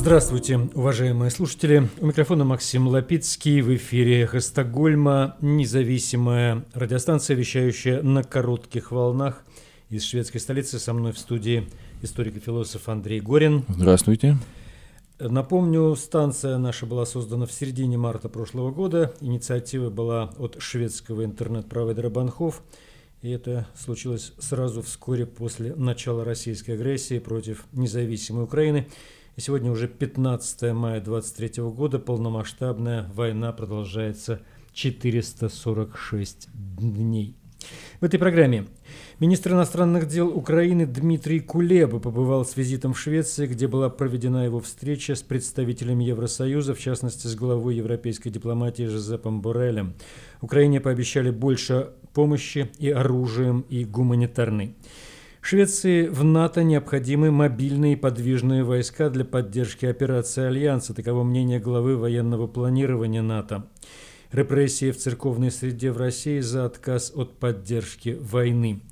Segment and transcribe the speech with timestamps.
[0.00, 1.86] Здравствуйте, уважаемые слушатели.
[2.00, 3.60] У микрофона Максим Лапицкий.
[3.60, 9.44] В эфире «Эхо Стокгольма», независимая радиостанция, вещающая на коротких волнах
[9.90, 10.78] из шведской столицы.
[10.78, 11.68] Со мной в студии
[12.00, 13.66] историк и философ Андрей Горин.
[13.68, 14.38] Здравствуйте.
[15.18, 19.12] Напомню, станция наша была создана в середине марта прошлого года.
[19.20, 22.62] Инициатива была от шведского интернет-провайдера Банхов.
[23.20, 28.88] И это случилось сразу вскоре после начала российской агрессии против независимой Украины.
[29.36, 34.40] И сегодня уже 15 мая 2023 года, полномасштабная война продолжается
[34.72, 37.36] 446 дней.
[38.00, 38.66] В этой программе
[39.18, 44.60] министр иностранных дел Украины Дмитрий Кулеба побывал с визитом в Швеции, где была проведена его
[44.60, 49.94] встреча с представителями Евросоюза, в частности с главой европейской дипломатии Жозепом Борелем.
[50.40, 54.74] Украине пообещали больше помощи и оружием, и гуманитарной.
[55.42, 60.94] Швеции в НАТО необходимы мобильные подвижные войска для поддержки операции Альянса.
[60.94, 63.66] Таково мнение главы военного планирования НАТО.
[64.32, 68.82] Репрессии в церковной среде в России за отказ от поддержки войны.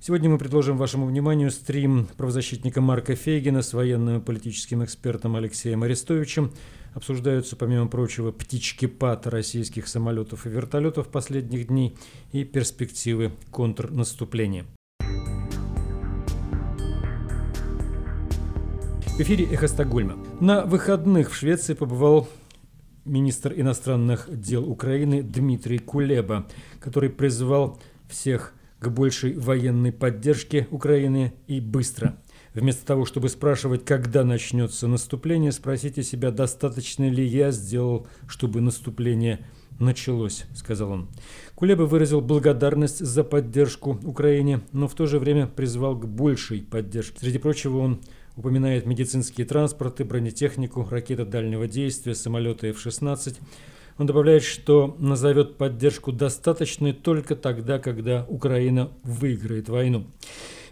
[0.00, 5.82] Сегодня мы предложим вашему вниманию стрим правозащитника Марка Фейгина с военным и политическим экспертом Алексеем
[5.82, 6.52] Арестовичем.
[6.94, 11.96] Обсуждаются, помимо прочего, птички пад российских самолетов и вертолетов последних дней
[12.32, 14.64] и перспективы контрнаступления.
[19.14, 20.16] В эфире «Эхо Стокгольма».
[20.40, 22.28] На выходных в Швеции побывал
[23.04, 26.48] министр иностранных дел Украины Дмитрий Кулеба,
[26.80, 32.18] который призвал всех к большей военной поддержке Украины и быстро.
[32.54, 39.46] Вместо того, чтобы спрашивать, когда начнется наступление, спросите себя, достаточно ли я сделал, чтобы наступление
[39.78, 41.08] началось, сказал он.
[41.54, 47.18] Кулеба выразил благодарность за поддержку Украине, но в то же время призвал к большей поддержке.
[47.20, 48.00] Среди прочего, он
[48.36, 53.36] упоминает медицинские транспорты, бронетехнику, ракеты дальнего действия, самолеты F-16.
[53.96, 60.06] Он добавляет, что назовет поддержку достаточной только тогда, когда Украина выиграет войну.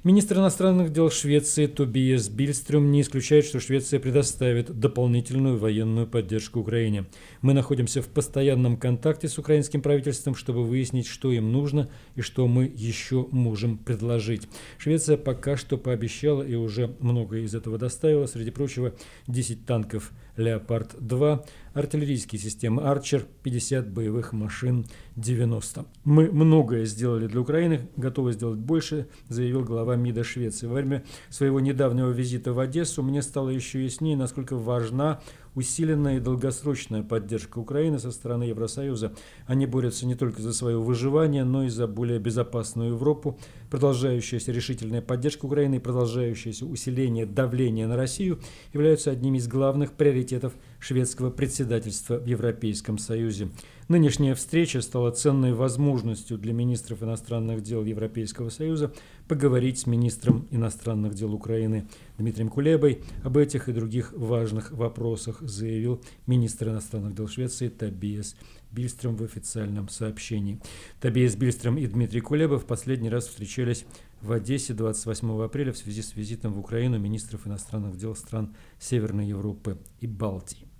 [0.05, 7.07] Министр иностранных дел Швеции Тобиас Бильстрюм не исключает, что Швеция предоставит дополнительную военную поддержку Украине.
[7.41, 12.49] Мы находимся в постоянном контакте с украинским правительством, чтобы выяснить, что им нужно и что
[12.49, 14.49] мы еще можем предложить.
[14.77, 18.27] Швеция пока что пообещала и уже многое из этого доставила.
[18.27, 18.95] Среди прочего,
[19.29, 21.44] 10 танков «Леопард-2»,
[21.75, 25.84] артиллерийские системы «Арчер», 50 боевых машин 90.
[26.04, 30.66] Мы многое сделали для Украины, готовы сделать больше, заявил глава МИДа Швеции.
[30.66, 35.21] Во время своего недавнего визита в Одессу мне стало еще яснее, насколько важна
[35.55, 39.13] усиленная и долгосрочная поддержка Украины со стороны Евросоюза.
[39.47, 43.39] Они борются не только за свое выживание, но и за более безопасную Европу.
[43.71, 48.41] Продолжающаяся решительная поддержка Украины и продолжающееся усиление давления на Россию
[48.73, 53.49] являются одними из главных приоритетов шведского председательства в Европейском Союзе.
[53.92, 58.91] Нынешняя встреча стала ценной возможностью для министров иностранных дел Европейского Союза
[59.28, 61.86] поговорить с министром иностранных дел Украины
[62.16, 68.34] Дмитрием Кулебой об этих и других важных вопросах, заявил министр иностранных дел Швеции Табиас
[68.70, 70.59] Бильстром в официальном сообщении.
[70.98, 73.84] Табиас Бильстром и Дмитрий Кулеба в последний раз встречались
[74.22, 79.26] в Одессе 28 апреля в связи с визитом в Украину министров иностранных дел стран Северной
[79.26, 80.72] Европы и Балтии.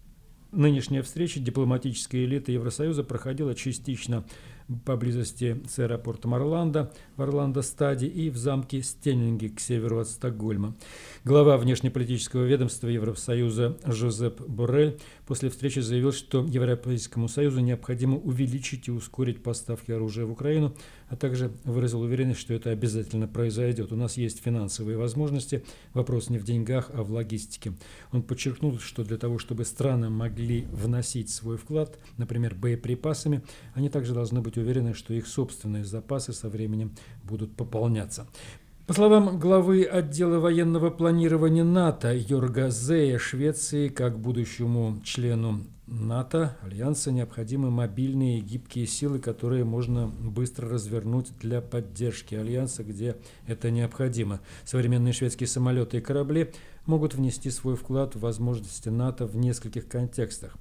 [0.53, 4.23] Нынешняя встреча дипломатической элиты Евросоюза проходила частично
[4.85, 10.75] поблизости с аэропортом Орландо в Орландо-Стаде и в замке Стеннинге к северу от Стокгольма.
[11.25, 18.91] Глава внешнеполитического ведомства Евросоюза Жозеп Боррель после встречи заявил, что Европейскому Союзу необходимо увеличить и
[18.91, 20.75] ускорить поставки оружия в Украину,
[21.13, 23.93] а также выразил уверенность, что это обязательно произойдет.
[23.93, 25.63] У нас есть финансовые возможности,
[25.93, 27.75] вопрос не в деньгах, а в логистике.
[28.13, 33.43] Он подчеркнул, что для того, чтобы страны могли вносить свой вклад, например, боеприпасами,
[33.75, 36.93] они также должны быть уверены, что их собственные запасы со временем
[37.25, 38.27] будут пополняться.
[38.87, 45.61] По словам главы отдела военного планирования НАТО Йорга Зея, Швеции, как будущему члену
[45.93, 53.17] НАТО, Альянса, необходимы мобильные и гибкие силы, которые можно быстро развернуть для поддержки Альянса, где
[53.47, 54.41] это необходимо.
[54.65, 56.51] Современные шведские самолеты и корабли
[56.87, 60.57] могут внести свой вклад в возможности НАТО в нескольких контекстах.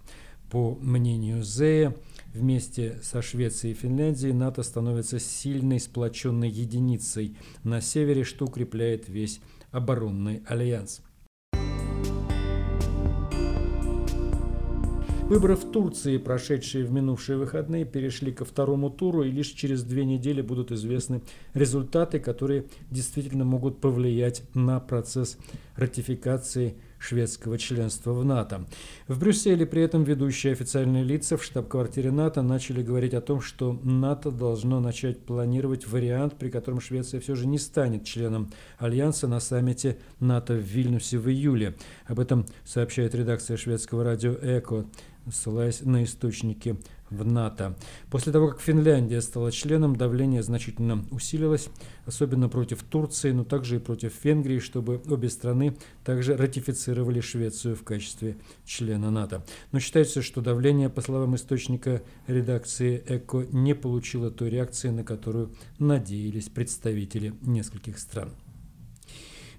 [0.51, 1.95] По мнению Зея,
[2.33, 9.39] вместе со Швецией и Финляндией НАТО становится сильной сплоченной единицей на севере, что укрепляет весь
[9.71, 11.01] оборонный альянс.
[15.31, 20.03] Выборы в Турции, прошедшие в минувшие выходные, перешли ко второму туру, и лишь через две
[20.03, 21.21] недели будут известны
[21.53, 25.37] результаты, которые действительно могут повлиять на процесс
[25.77, 28.65] ратификации шведского членства в НАТО.
[29.07, 33.79] В Брюсселе при этом ведущие официальные лица в штаб-квартире НАТО начали говорить о том, что
[33.83, 39.39] НАТО должно начать планировать вариант, при котором Швеция все же не станет членом Альянса на
[39.39, 41.75] саммите НАТО в Вильнюсе в июле.
[42.05, 44.85] Об этом сообщает редакция шведского радио «Эко»
[45.29, 46.77] ссылаясь на источники
[47.09, 47.75] в НАТО.
[48.09, 51.67] После того, как Финляндия стала членом, давление значительно усилилось,
[52.05, 57.83] особенно против Турции, но также и против Венгрии, чтобы обе страны также ратифицировали Швецию в
[57.83, 59.45] качестве члена НАТО.
[59.71, 65.53] Но считается, что давление, по словам источника редакции ЭКО, не получило той реакции, на которую
[65.79, 68.31] надеялись представители нескольких стран.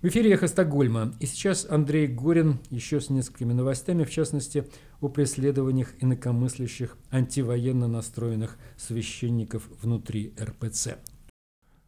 [0.02, 1.14] В эфире «Эхо Стокгольма».
[1.20, 4.66] И сейчас Андрей Горин еще с несколькими новостями, в частности,
[5.02, 10.96] о преследованиях инакомыслящих антивоенно настроенных священников внутри РПЦ.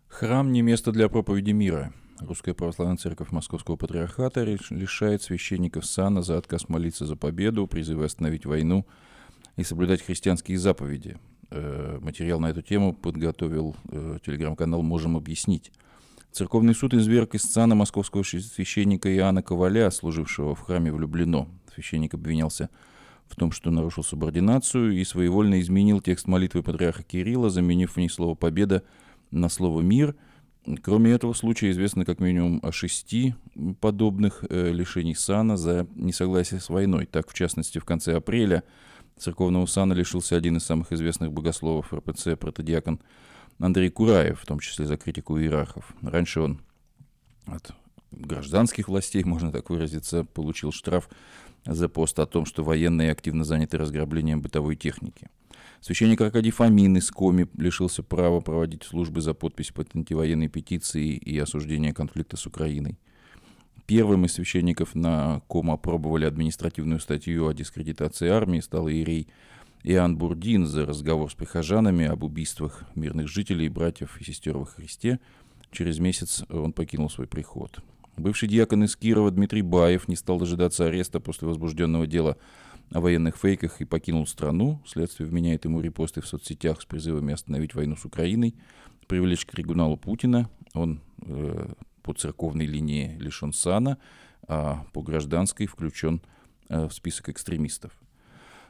[0.08, 1.92] Храм не место для проповеди мира.
[2.20, 8.46] Русская православная церковь Московского патриархата лишает священников сана за отказ молиться за победу, призывы остановить
[8.46, 8.84] войну
[9.56, 11.16] и соблюдать христианские заповеди.
[11.50, 15.72] Э, материал на эту тему подготовил э, телеграм-канал «Можем объяснить».
[16.32, 21.48] Церковный суд изверг из сана московского священника Иоанна Коваля, служившего в храме влюблено.
[21.72, 22.70] Священник обвинялся
[23.36, 28.34] том, что нарушил субординацию и своевольно изменил текст молитвы патриарха Кирилла, заменив в ней слово
[28.34, 28.82] «победа»
[29.30, 30.14] на слово «мир».
[30.82, 33.34] Кроме этого случая известно как минимум о шести
[33.80, 37.04] подобных э, лишений сана за несогласие с войной.
[37.04, 38.62] Так, в частности, в конце апреля
[39.18, 43.00] церковного сана лишился один из самых известных богословов РПЦ, протодиакон
[43.58, 45.94] Андрей Кураев, в том числе за критику иерархов.
[46.00, 46.60] Раньше он
[47.46, 47.72] от
[48.10, 51.08] гражданских властей, можно так выразиться, получил штраф
[51.66, 55.28] за пост о том, что военные активно заняты разграблением бытовой техники.
[55.80, 61.38] Священник Аркадий Фомин из Коми лишился права проводить службы за подпись под антивоенной петицией и
[61.38, 62.98] осуждение конфликта с Украиной.
[63.86, 69.28] Первым из священников на ком опробовали административную статью о дискредитации армии стал иерей
[69.82, 75.20] Иоанн Бурдин за разговор с прихожанами об убийствах мирных жителей, братьев и сестер во Христе.
[75.70, 77.80] Через месяц он покинул свой приход.
[78.16, 82.36] Бывший диакон из Кирова Дмитрий Баев не стал дожидаться ареста после возбужденного дела
[82.90, 84.80] о военных фейках и покинул страну.
[84.86, 88.54] Следствие вменяет ему репосты в соцсетях с призывами остановить войну с Украиной,
[89.08, 90.48] привлечь к трибуналу Путина.
[90.74, 91.72] Он э,
[92.02, 93.98] по церковной линии лишен сана,
[94.46, 96.20] а по гражданской включен
[96.68, 97.92] э, в список экстремистов.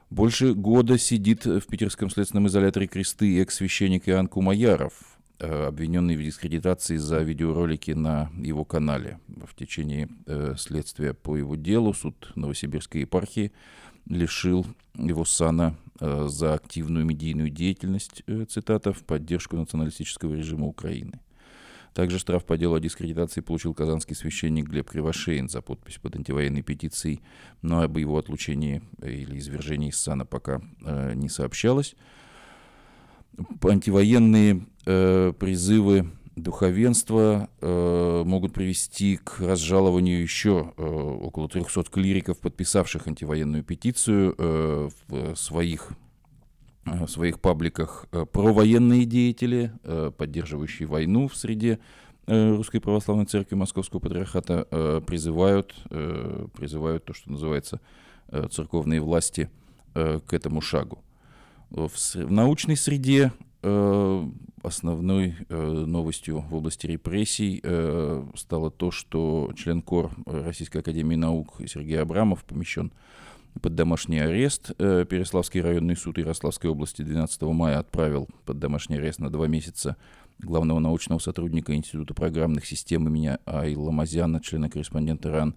[0.09, 7.19] Больше года сидит в питерском следственном изоляторе кресты экс-священник Иоанн Кумаяров, обвиненный в дискредитации за
[7.21, 9.19] видеоролики на его канале.
[9.27, 13.53] В течение э, следствия по его делу суд Новосибирской епархии
[14.07, 21.21] лишил его сана э, за активную медийную деятельность, цитата, в поддержку националистического режима Украины.
[21.95, 26.63] Также штраф по делу о дискредитации получил казанский священник Глеб Кривошеин за подпись под антивоенной
[26.63, 27.21] петицией,
[27.63, 31.95] но об его отлучении или извержении из сана пока э, не сообщалось.
[33.63, 43.07] Антивоенные э, призывы духовенства э, могут привести к разжалованию еще э, около 300 клириков, подписавших
[43.07, 45.93] антивоенную петицию э, в своих
[46.87, 51.79] Э, в своих пабликах э, провоенные деятели, э, поддерживающие войну в среде
[52.27, 57.83] Русской Православной Церкви Московского Патриархата, призывают, призывают то, что называется
[58.51, 59.51] церковные власти
[59.93, 61.05] к этому шагу.
[61.75, 63.33] В научной среде
[64.63, 67.61] основной новостью в области репрессий
[68.37, 72.93] стало то, что член КОР Российской Академии Наук Сергей Абрамов помещен
[73.61, 74.73] под домашний арест.
[74.79, 79.97] Э, Переславский районный суд Ярославской области 12 мая отправил под домашний арест на два месяца
[80.39, 85.55] главного научного сотрудника Института программных систем имени Айла Мазяна, члена-корреспондента РАН,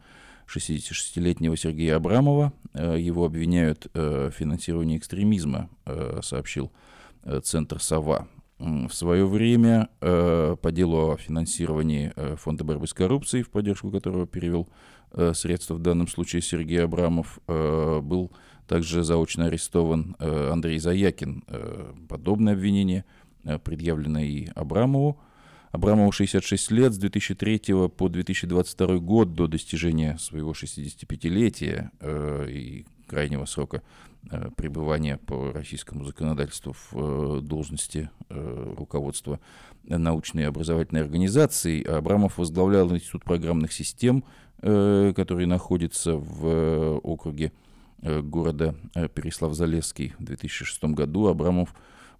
[0.48, 2.54] 66-летнего Сергея Абрамова.
[2.74, 5.70] Э, его обвиняют э, в финансировании экстремизма,
[6.22, 6.72] сообщил
[7.44, 8.27] Центр «Сова».
[8.58, 14.68] В свое время по делу о финансировании Фонда борьбы с коррупцией, в поддержку которого перевел
[15.12, 18.32] Э, средства, в данном случае Сергей Абрамов, э, был
[18.68, 21.44] также заочно арестован э, Андрей Заякин.
[22.10, 23.06] Подобное обвинение
[23.63, 25.20] предъявлено и Абрамову.
[25.72, 31.92] Абрамову 66 лет, с 2003 по 2022 год до достижения своего 65-летия
[32.50, 33.84] и крайнего срока
[34.56, 39.40] пребывания по российскому законодательству в должности руководства
[39.84, 41.84] научной и образовательной организации.
[41.84, 44.24] Абрамов возглавлял Институт программных систем
[44.60, 47.52] Э, который находится в э, округе
[48.02, 50.16] э, города Переслав-Залесский.
[50.18, 51.76] В 2006 году Абрамов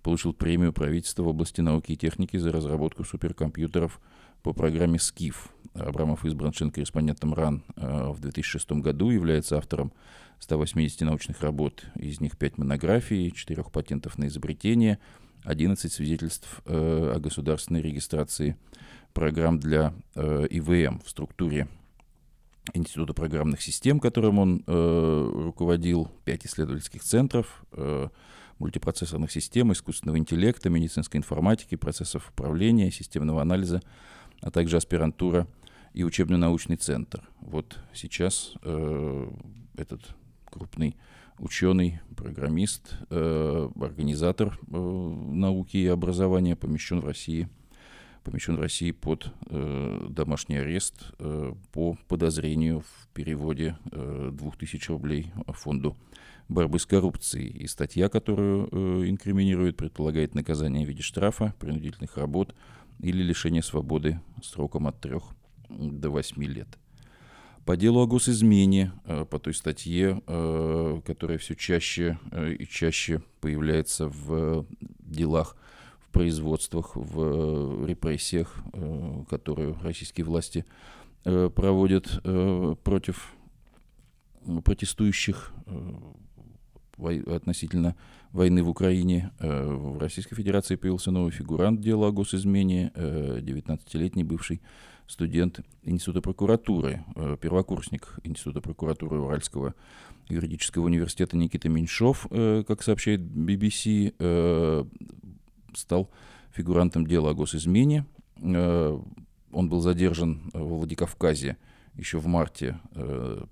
[0.08, 4.00] получил премию правительства в области науки и техники за разработку суперкомпьютеров
[4.42, 5.50] по программе «Скиф».
[5.74, 9.92] Абрамов избран член-корреспондентом РАН в 2006 году, является автором
[10.40, 14.98] 180 научных работ, из них 5 монографий, 4 патентов на изобретение,
[15.44, 18.56] 11 свидетельств о государственной регистрации
[19.12, 21.68] программ для ИВМ в структуре
[22.74, 28.08] Института программных систем, которым он э, руководил, пять исследовательских центров, э,
[28.60, 33.82] мультипроцессорных систем, искусственного интеллекта, медицинской информатики, процессов управления, системного анализа,
[34.42, 35.48] а также аспирантура
[35.94, 37.28] и учебно-научный центр.
[37.40, 39.32] Вот сейчас э,
[39.76, 40.02] этот
[40.46, 40.96] крупный
[41.40, 47.48] ученый, программист, э, организатор э, науки и образования помещен в России–
[48.28, 55.32] помещен в России под э, домашний арест э, по подозрению в переводе э, 2000 рублей
[55.48, 55.96] фонду
[56.50, 57.50] борьбы с коррупцией.
[57.50, 62.56] И статья, которую э, инкриминирует, предполагает наказание в виде штрафа, принудительных работ
[63.00, 65.20] или лишения свободы сроком от 3
[65.70, 66.68] до 8 лет.
[67.66, 72.18] По делу о госизмене, э, по той статье, э, которая все чаще
[72.58, 75.58] и чаще появляется в делах
[76.12, 78.56] производствах, в репрессиях,
[79.30, 80.66] которые российские власти
[81.24, 82.24] проводят
[82.84, 83.36] против
[84.64, 85.54] протестующих
[86.98, 87.96] относительно
[88.32, 89.32] войны в Украине.
[89.40, 94.62] В Российской Федерации появился новый фигурант дела о госизмене, 19-летний бывший
[95.08, 97.04] студент Института прокуратуры,
[97.42, 99.74] первокурсник Института прокуратуры Уральского
[100.28, 104.14] юридического университета Никита Меньшов, как сообщает BBC,
[105.74, 106.10] стал
[106.52, 108.06] фигурантом дела о госизмене.
[108.38, 109.00] Э,
[109.52, 111.58] он был задержан во Владикавказе
[111.96, 113.44] еще в марте э,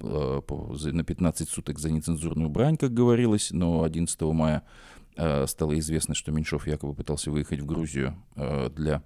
[0.00, 4.62] на 15 суток за нецензурную брань, как говорилось, но 11 мая
[5.16, 8.16] э, стало известно, что Меньшов якобы пытался выехать в Грузию
[8.74, 9.02] для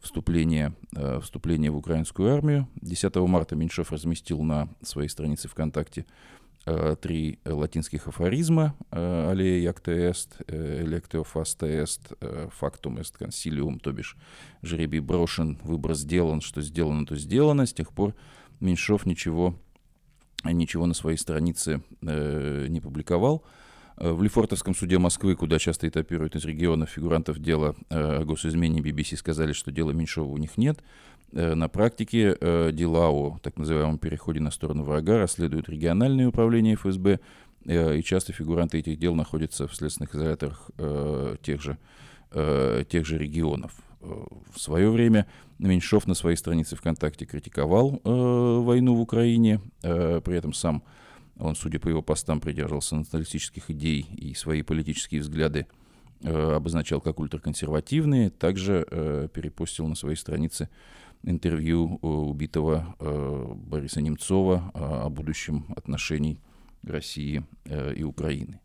[0.00, 0.74] вступления,
[1.22, 2.68] вступления в украинскую армию.
[2.82, 6.04] 10 марта Меньшов разместил на своей странице ВКонтакте
[6.68, 12.12] Э, три латинских афоризма э, «Alea iacta est», «Electio facta est»,
[12.58, 14.16] «Фактум эст консилиум», то бишь
[14.62, 17.66] «Жребий брошен, выбор сделан, что сделано, то сделано».
[17.66, 18.16] С тех пор
[18.58, 19.54] Меньшов ничего,
[20.52, 23.44] ничего на своей странице э, не публиковал.
[23.96, 29.54] В Лефортовском суде Москвы, куда часто этапируют из регионов фигурантов дела о госизмене, BBC сказали,
[29.54, 30.82] что дела Меньшова у них нет.
[31.32, 36.76] Э, на практике э, дела о так называемом переходе на сторону врага расследуют региональные управления
[36.76, 37.20] ФСБ,
[37.66, 40.70] э, и часто фигуранты этих дел находятся в следственных изоляторах
[41.42, 41.78] тех же,
[42.32, 43.72] тех же регионов.
[44.00, 45.26] В свое время
[45.58, 50.82] Меньшов на своей странице ВКонтакте критиковал войну в Украине, при этом сам
[51.38, 55.66] он, судя по его постам, придерживался националистических идей и свои политические взгляды
[56.22, 58.86] обозначал как ультраконсервативные, также
[59.34, 60.68] перепостил на своей странице
[61.26, 66.40] интервью э, убитого э, Бориса Немцова э, о будущем отношений
[66.82, 67.44] России
[67.96, 68.60] и Украины.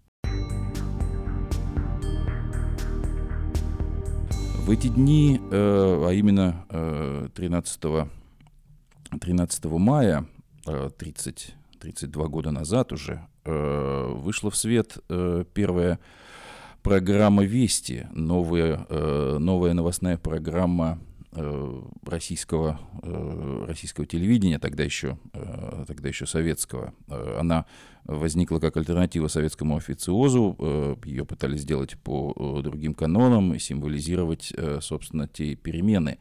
[4.71, 7.81] В эти дни, а именно 13,
[9.19, 10.25] 13 мая,
[10.97, 14.97] 30, 32 года назад уже, вышла в свет
[15.53, 15.99] первая
[16.83, 18.87] программа «Вести», новая,
[19.39, 21.11] новая новостная программа Э,
[22.05, 26.93] российского, э, российского телевидения, тогда еще, э, тогда еще советского.
[27.07, 27.65] Она
[28.03, 30.97] возникла как альтернатива советскому официозу.
[31.05, 36.17] Ее пытались сделать по другим канонам и символизировать, собственно, те перемены,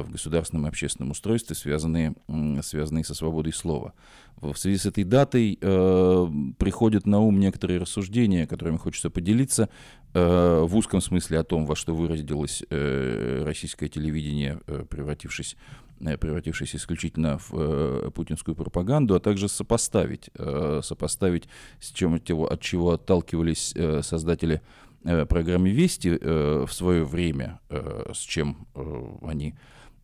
[0.00, 2.14] в государственном и общественном устройстве, связанные,
[2.62, 3.92] связанные со свободой слова.
[4.40, 6.26] В связи с этой датой э,
[6.58, 9.68] приходят на ум некоторые рассуждения, которыми хочется поделиться,
[10.14, 15.56] э, в узком смысле о том, во что выразилось э, российское телевидение, э, превратившись,
[16.00, 22.60] э, превратившись исключительно в э, путинскую пропаганду, а также сопоставить, э, сопоставить с чем, от
[22.60, 24.60] чего отталкивались э, создатели
[25.04, 28.66] э, программы «Вести» э, в свое время, э, с чем
[29.22, 29.54] они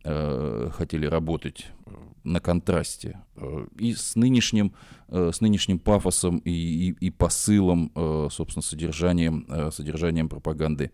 [0.03, 1.91] хотели работать э,
[2.23, 4.73] на контрасте э, и с нынешним,
[5.09, 7.91] с нынешним пафосом и, и, и посылом,
[8.29, 10.91] собственно, содержанием, содержанием пропаганды,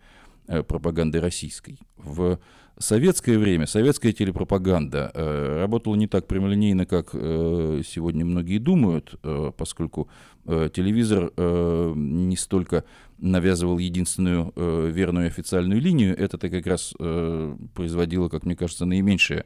[0.47, 1.79] пропаганды российской.
[1.97, 2.39] В
[2.77, 9.51] советское время советская телепропаганда э, работала не так прямолинейно, как э, сегодня многие думают, э,
[9.55, 10.09] поскольку
[10.45, 12.83] э, телевизор э, не столько
[13.17, 19.45] навязывал единственную э, верную официальную линию, это-то как раз э, производило, как мне кажется, наименьшее,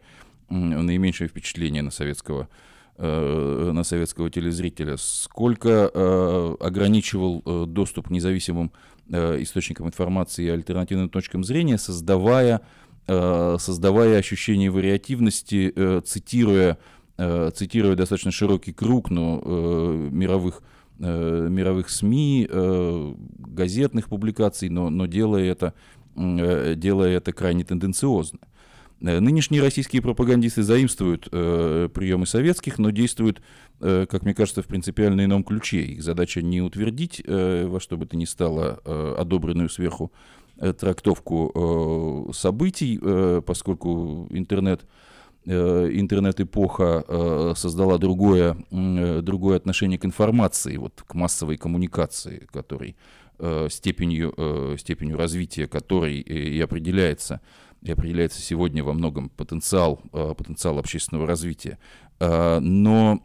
[0.49, 2.49] э, наименьшее впечатление на советского
[2.97, 8.71] э, на советского телезрителя, сколько э, ограничивал э, доступ независимым
[9.09, 12.61] э, источникам информации и альтернативным точкам зрения, создавая
[13.09, 15.73] создавая ощущение вариативности,
[16.05, 16.77] цитируя,
[17.17, 19.41] цитируя достаточно широкий круг но,
[20.11, 20.61] мировых
[20.99, 22.47] мировых СМИ,
[23.39, 25.73] газетных публикаций, но, но делая, это,
[26.15, 28.39] делая это крайне тенденциозно.
[29.01, 33.41] Э, нынешние российские пропагандисты заимствуют э, приемы советских, но действуют,
[33.79, 35.81] э, как мне кажется, в принципиально ином ключе.
[35.81, 40.38] Их задача не утвердить э, во что бы то ни стало э, одобренную сверху э,
[40.79, 41.51] трактовку
[42.29, 44.85] э, событий, э, поскольку интернет
[45.45, 52.95] э, интернет-эпоха э, создала другое, другое отношение к информации, вот, к массовой коммуникации, который,
[53.69, 57.39] степенью, степенью развития которой и определяется
[57.81, 61.77] и определяется сегодня во многом потенциал, э, потенциал общественного развития.
[62.19, 63.23] Э, но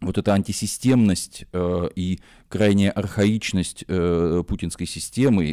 [0.00, 5.44] вот эта антисистемность э, и крайняя архаичность путинской системы,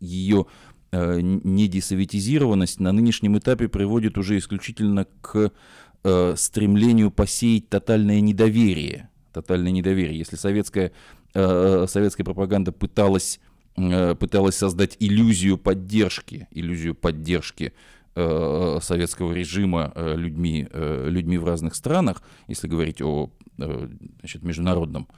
[0.00, 0.46] ее
[0.92, 5.50] недесоветизированность на нынешнем этапе приводит уже исключительно к
[6.36, 9.10] стремлению посеять тотальное недоверие.
[9.32, 10.16] Тотальное недоверие.
[10.16, 10.92] Если советская,
[11.34, 13.40] советская пропаганда пыталась
[13.76, 17.74] Э, пыталась создать иллюзию поддержки, иллюзию поддержки
[18.14, 25.08] э, советского режима э, людьми, людьми в разных странах, если говорить о значит, международном,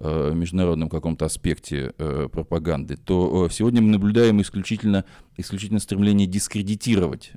[0.00, 1.92] международном каком-то аспекте
[2.32, 5.04] пропаганды, то сегодня мы наблюдаем исключительно,
[5.36, 7.32] исключительно стремление дискредитировать,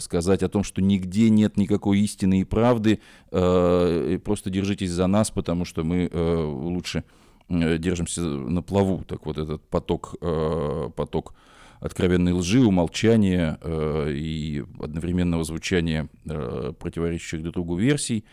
[0.00, 3.00] сказать о том, что нигде нет никакой истины и правды,
[3.30, 7.02] просто держитесь за нас, потому что мы лучше
[7.48, 9.04] Э, держимся на плаву.
[9.04, 11.34] Так вот этот поток, э, поток
[11.80, 18.24] откровенной лжи, умолчания э, и одновременного звучания противоречащих друг другу версий.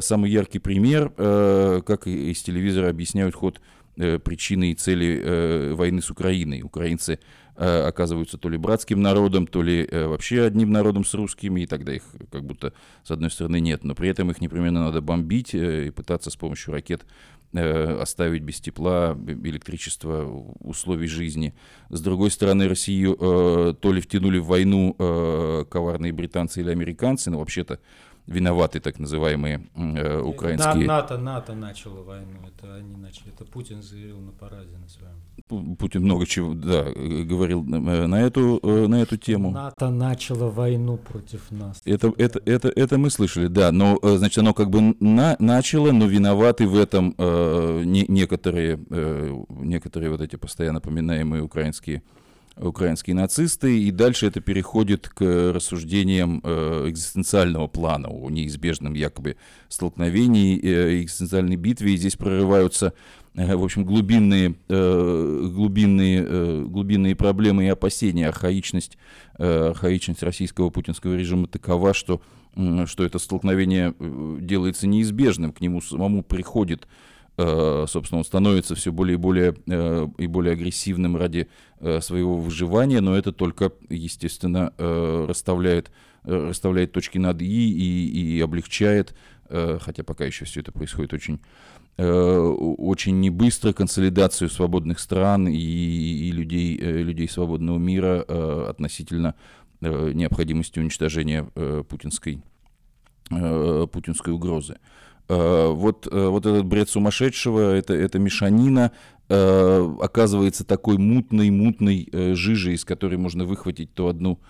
[0.00, 3.60] Самый яркий пример, как из телевизора объясняют ход
[3.96, 6.62] причины и цели войны с Украиной.
[6.62, 7.18] Украинцы
[7.56, 12.02] оказываются то ли братским народом, то ли вообще одним народом с русскими, и тогда их
[12.30, 12.72] как будто
[13.04, 16.72] с одной стороны нет, но при этом их непременно надо бомбить и пытаться с помощью
[16.72, 17.04] ракет
[17.56, 20.24] Э, оставить без тепла, электричества,
[20.58, 21.54] условий жизни.
[21.88, 27.30] С другой стороны, Россию э, то ли втянули в войну э, коварные британцы или американцы,
[27.30, 27.78] но вообще-то
[28.26, 30.86] виноваты так называемые э, украинские...
[30.86, 35.76] НАТО, НАТО начало войну, это они начали, это Путин заявил на параде на своем.
[35.76, 39.50] Путин много чего, да, говорил на эту, на эту тему.
[39.50, 41.82] НАТО начало войну против нас.
[41.84, 46.06] Это, это, это, это мы слышали, да, но, значит, оно как бы на, начало, но
[46.06, 52.02] виноваты в этом э, не, некоторые, э, некоторые вот эти постоянно поминаемые украинские
[52.56, 59.36] украинские нацисты, и дальше это переходит к рассуждениям э, экзистенциального плана о неизбежном якобы
[59.68, 62.92] столкновении, э, экзистенциальной битве, и здесь прорываются,
[63.34, 68.28] э, в общем, глубинные, глубинные, глубинные проблемы и опасения.
[68.28, 68.98] Архаичность,
[69.36, 72.20] архаичность российского путинского режима такова, что,
[72.86, 73.94] что это столкновение
[74.40, 76.86] делается неизбежным, к нему самому приходит
[77.36, 79.56] собственно, он становится все более и более,
[80.18, 81.48] и более агрессивным ради
[82.00, 85.90] своего выживания, но это только, естественно, расставляет,
[86.22, 89.14] расставляет точки над «и» и, и облегчает,
[89.48, 91.40] хотя пока еще все это происходит очень,
[91.98, 98.22] очень небыстро, консолидацию свободных стран и, и людей, людей свободного мира
[98.68, 99.34] относительно
[99.80, 101.44] необходимости уничтожения
[101.88, 102.42] путинской,
[103.28, 104.78] путинской угрозы.
[105.28, 108.92] Э, вот, э, вот этот бред сумасшедшего, это, это мешанина,
[109.28, 114.40] э, оказывается такой мутной, мутной жижей, из которой можно выхватить то одну,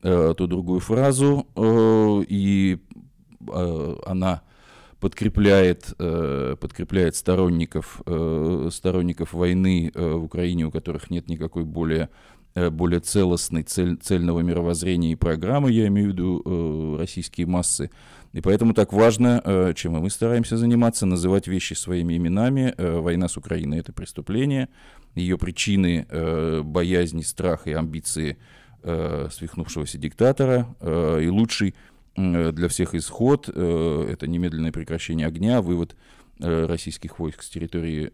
[0.00, 2.78] то другую фразу, и
[4.04, 4.42] она
[4.98, 8.02] подкрепляет, подкрепляет сторонников,
[8.72, 12.08] сторонников войны в Украине, у которых нет никакой более,
[12.56, 17.92] более целостной, цель, цельного мировоззрения и программы, я имею в виду российские массы,
[18.32, 22.74] и поэтому так важно, э, чем мы стараемся заниматься, называть вещи своими именами.
[22.76, 24.68] Э, война с Украиной– это преступление.
[25.14, 28.38] Ее причины э,– боязни, страх и амбиции
[28.84, 30.74] свихнувшегося диктатора.
[30.82, 31.76] И лучший
[32.16, 35.94] для всех исход– это немедленное прекращение огня, вывод
[36.40, 38.10] российских войск с территории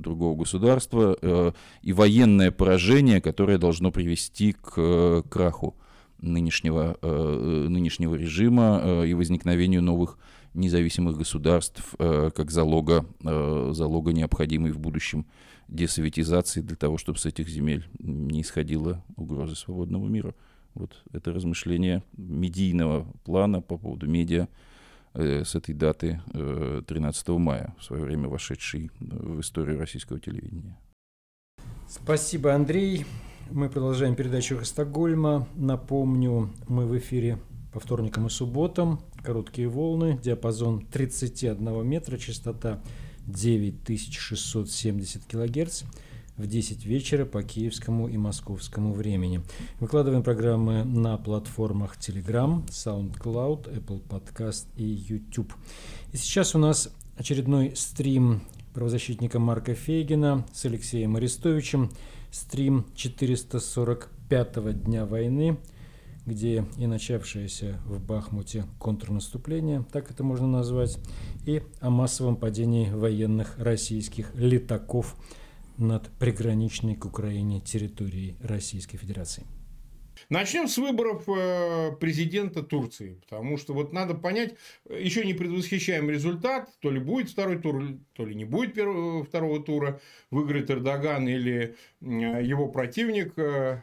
[0.00, 5.76] другого государства и военное поражение, которое должно привести к краху
[6.22, 10.18] нынешнего, э, нынешнего режима э, и возникновению новых
[10.54, 15.26] независимых государств э, как залога, залога необходимой в будущем
[15.68, 20.34] десоветизации для того, чтобы с этих земель не исходила угроза свободного мира.
[20.74, 24.48] Вот это размышление медийного плана по поводу медиа
[25.14, 30.78] с этой даты 13 мая, в свое время вошедшей в историю российского телевидения.
[31.86, 33.04] Спасибо, Андрей.
[33.50, 35.46] Мы продолжаем передачу из Стокгольма.
[35.56, 37.38] Напомню, мы в эфире
[37.72, 39.00] по вторникам и субботам.
[39.22, 42.80] Короткие волны, диапазон 31 метра, частота
[43.26, 45.84] 9670 килогерц
[46.36, 49.42] в 10 вечера по киевскому и московскому времени.
[49.80, 55.52] Выкладываем программы на платформах Telegram, SoundCloud, Apple Podcast и YouTube.
[56.12, 61.90] И сейчас у нас очередной стрим правозащитника Марка Фейгина с Алексеем Арестовичем.
[62.32, 65.58] Стрим 445-го дня войны,
[66.24, 70.98] где и начавшееся в Бахмуте контрнаступление, так это можно назвать,
[71.44, 75.14] и о массовом падении военных российских летаков
[75.76, 79.44] над приграничной к Украине территорией Российской Федерации.
[80.28, 84.54] Начнем с выборов э, президента Турции, потому что вот надо понять,
[84.88, 87.82] еще не предвосхищаем результат, то ли будет второй тур,
[88.14, 93.32] то ли не будет первого, второго тура, выиграет Эрдоган или его противник.
[93.36, 93.82] Э,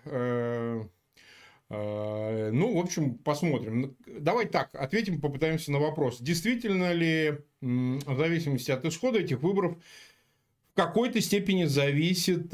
[1.69, 3.95] э, ну, в общем, посмотрим.
[4.07, 6.19] Давай так, ответим, попытаемся на вопрос.
[6.19, 9.77] Действительно ли, в зависимости от исхода этих выборов,
[10.71, 12.53] в какой-то степени зависит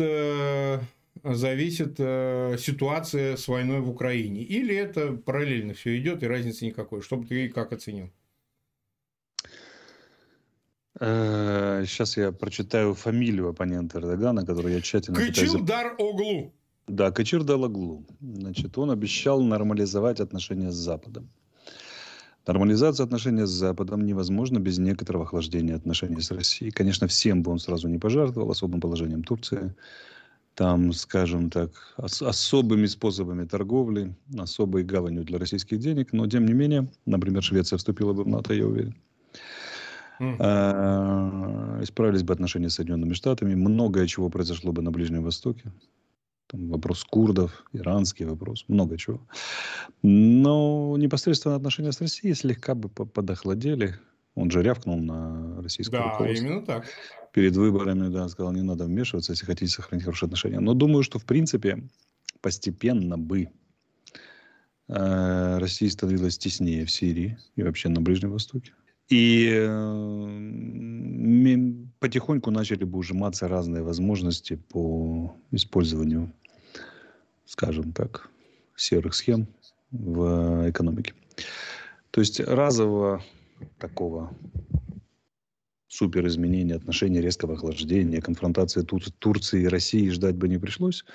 [1.34, 4.42] зависит э, ситуация с войной в Украине?
[4.44, 7.02] Или это параллельно все идет и разницы никакой?
[7.02, 8.12] Что бы ты как оценил?
[10.98, 15.18] Сейчас э, я прочитаю фамилию оппонента Эрдогана, которую я тщательно...
[15.18, 16.54] Кычилдар Оглу.
[16.88, 18.06] Да, Кычирдар Оглу.
[18.22, 21.30] Значит, он обещал нормализовать отношения с Западом.
[22.48, 26.72] Нормализация отношений с Западом невозможна без некоторого охлаждения отношений с Россией.
[26.72, 29.74] Конечно, всем бы он сразу не пожертвовал, особым положением Турции
[30.56, 36.54] там, скажем так, ос- особыми способами торговли, особой гаванью для российских денег, но тем не
[36.54, 38.96] менее, например, Швеция вступила бы в НАТО, я уверен.
[40.22, 41.84] Mm.
[41.84, 45.72] Исправились бы отношения с Соединенными Штатами, многое чего произошло бы на Ближнем Востоке.
[46.48, 49.20] Там вопрос курдов, иранский вопрос, много чего.
[50.04, 53.96] Но непосредственно отношения с Россией слегка бы подохладели.
[54.36, 56.46] Он же рявкнул на российскую Да, руководство.
[56.46, 56.86] именно так
[57.36, 60.62] перед выборами, да, сказал, не надо вмешиваться, если хотите сохранить хорошие отношения.
[60.62, 61.84] Но думаю, что, в принципе,
[62.40, 63.50] постепенно бы
[64.88, 68.72] э, Россия становилась теснее в Сирии и вообще на Ближнем Востоке.
[69.10, 69.68] И э,
[72.00, 76.32] потихоньку начали бы ужиматься разные возможности по использованию,
[77.46, 78.30] скажем так,
[78.78, 79.46] серых схем
[79.92, 81.14] в экономике.
[82.12, 83.22] То есть разового
[83.78, 84.34] такого
[85.96, 91.06] супер изменения отношений, резкого охлаждения, конфронтации Тур- Турции и России ждать бы не пришлось.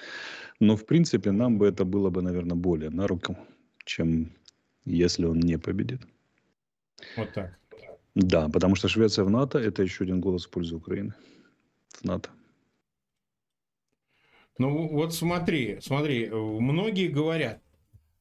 [0.61, 3.37] Но, в принципе, нам бы это было бы, наверное, более на руку,
[3.85, 4.33] чем
[4.85, 6.01] если он не победит.
[7.17, 7.59] Вот так.
[8.15, 11.15] Да, потому что Швеция в НАТО– это еще один голос в пользу Украины.
[11.93, 12.31] В НАТО.
[14.59, 17.63] Ну вот смотри, смотри, многие говорят,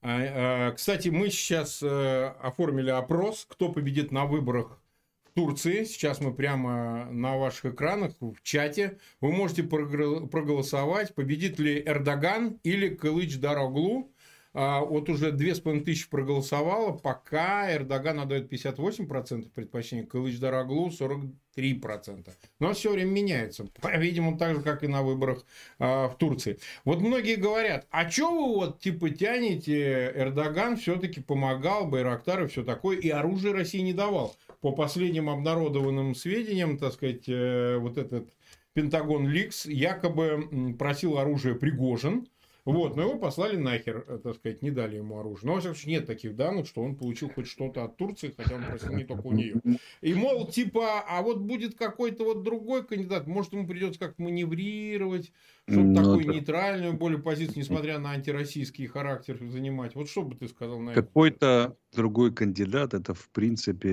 [0.02, 4.79] а, а, кстати, мы сейчас э, оформили опрос, кто победит на выборах
[5.39, 5.86] Турции.
[5.86, 8.97] Сейчас мы прямо на ваших экранах в чате.
[9.21, 14.12] Вы можете проголосовать, победит ли Эрдоган или Кылыч Дароглу.
[14.54, 21.34] А, вот уже 2500 проголосовало, пока Эрдоган отдает 58% предпочтения, Кылыч Дароглу 43%.
[22.60, 23.65] Но все время меняется.
[23.95, 25.45] Видимо, так же, как и на выборах
[25.78, 26.60] а, в Турции.
[26.84, 32.65] Вот многие говорят, а что вы вот типа тянете, Эрдоган все-таки помогал, Байрактар и все
[32.65, 38.34] такое, и оружие России не давал по последним обнародованным сведениям, так сказать, э, вот этот
[38.74, 42.28] Пентагон Ликс якобы просил оружие Пригожин,
[42.65, 45.48] вот, но его послали нахер, э, так сказать, не дали ему оружие.
[45.48, 48.56] Но, во всяком случае, нет таких данных, что он получил хоть что-то от Турции, хотя
[48.56, 49.62] он просил не только у нее.
[50.02, 55.32] И, мол, типа, а вот будет какой-то вот другой кандидат, может, ему придется как-то маневрировать,
[55.67, 56.30] чтобы ну, такую это...
[56.32, 59.95] нейтральную более позицию, несмотря на антироссийский характер, занимать.
[59.95, 61.02] Вот что бы ты сказал на это?
[61.02, 63.89] Какой-то другой кандидат, это в принципе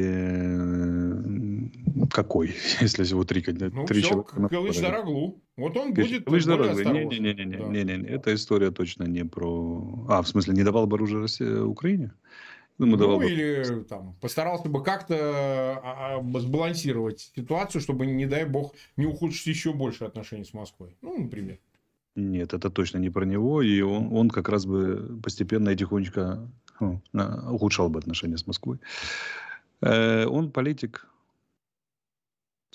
[2.10, 3.44] какой, если всего три?
[3.46, 4.48] Ну, три все, человека.
[4.48, 5.42] Калыч Дороглу.
[5.56, 6.92] Вот он будет более осторожен.
[6.92, 7.64] Не-не-не, да.
[7.64, 10.06] не, не, не, эта история точно не про...
[10.08, 12.12] А, в смысле, не давал бы оружие России, Украине?
[12.78, 18.74] Ну, ну или там, постарался бы как-то а, а, сбалансировать ситуацию, чтобы, не дай бог,
[18.98, 20.94] не ухудшить еще больше отношений с Москвой.
[21.00, 21.58] Ну, например.
[22.16, 23.62] Нет, это точно не про него.
[23.62, 26.50] И он, он как раз бы постепенно и тихонечко
[26.80, 27.00] ну,
[27.50, 28.78] ухудшал бы отношения с Москвой.
[29.80, 31.06] Э, он политик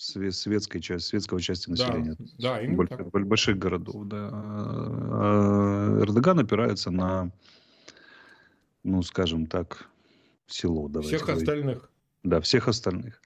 [0.02, 2.16] светской части, светского части населения.
[2.18, 3.10] Да, да именно так.
[3.12, 4.30] Больших городов, да.
[4.32, 7.32] А, Эрдоган опирается на,
[8.84, 9.88] ну, скажем так,
[10.48, 10.90] село.
[11.02, 11.44] Всех говорить.
[11.44, 11.90] остальных.
[12.24, 13.22] Да, всех остальных.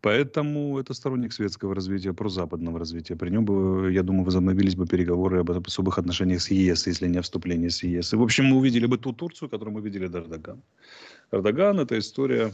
[0.00, 3.16] Поэтому это сторонник светского развития, прозападного развития.
[3.16, 7.18] При нем бы, я думаю, возобновились бы переговоры об особых отношениях с ЕС, если не
[7.18, 8.12] о вступлении с ЕС.
[8.12, 10.60] И, в общем, мы увидели бы ту Турцию, которую мы видели до Эрдогана.
[11.32, 12.52] Эрдоган– это история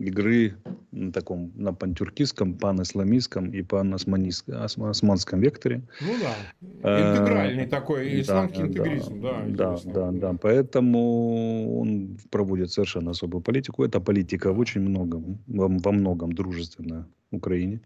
[0.00, 0.56] игры
[0.92, 5.82] на таком на пантюркистском, пан-исламистском и пан-османском векторе.
[6.00, 6.34] Ну да,
[6.82, 9.20] э, интегральный такой исламский да, интегризм.
[9.20, 10.38] Да, да, да, да, да.
[10.40, 13.84] Поэтому он проводит совершенно особую политику.
[13.84, 17.80] Эта политика в очень многом, во, во многом дружественна Украине.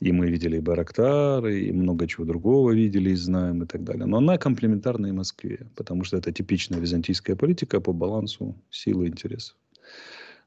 [0.00, 4.06] И мы видели и Барактар, и много чего другого видели и знаем и так далее.
[4.06, 9.08] Но она комплементарна и Москве, потому что это типичная византийская политика по балансу силы и
[9.08, 9.56] интересов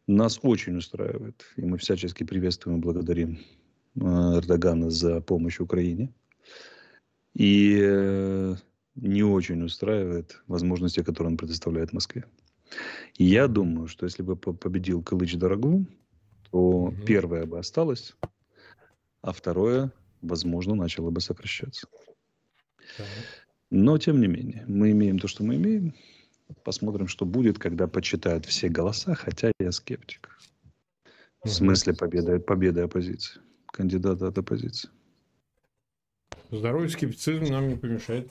[0.08, 1.46] нас очень устраивает.
[1.58, 3.40] И мы всячески приветствуем и благодарим
[3.96, 6.14] э, Эрдогана за помощь Украине.
[7.34, 8.56] И э,
[8.96, 12.26] не очень устраивает возможности, которые он предоставляет Москве.
[13.16, 15.86] И я думаю, что если бы победил Кылыч Дорогу,
[16.52, 16.96] то угу.
[17.06, 18.16] первое бы осталось,
[19.22, 19.92] а второе,
[20.22, 21.88] возможно, начало бы сокращаться.
[23.70, 25.94] Но, тем не менее, мы имеем то, что мы имеем.
[26.64, 30.30] Посмотрим, что будет, когда почитают все голоса, хотя я скептик.
[31.44, 34.90] В смысле победы, победы оппозиции, кандидата от оппозиции.
[36.52, 38.30] Здоровый скептицизм нам не помешает.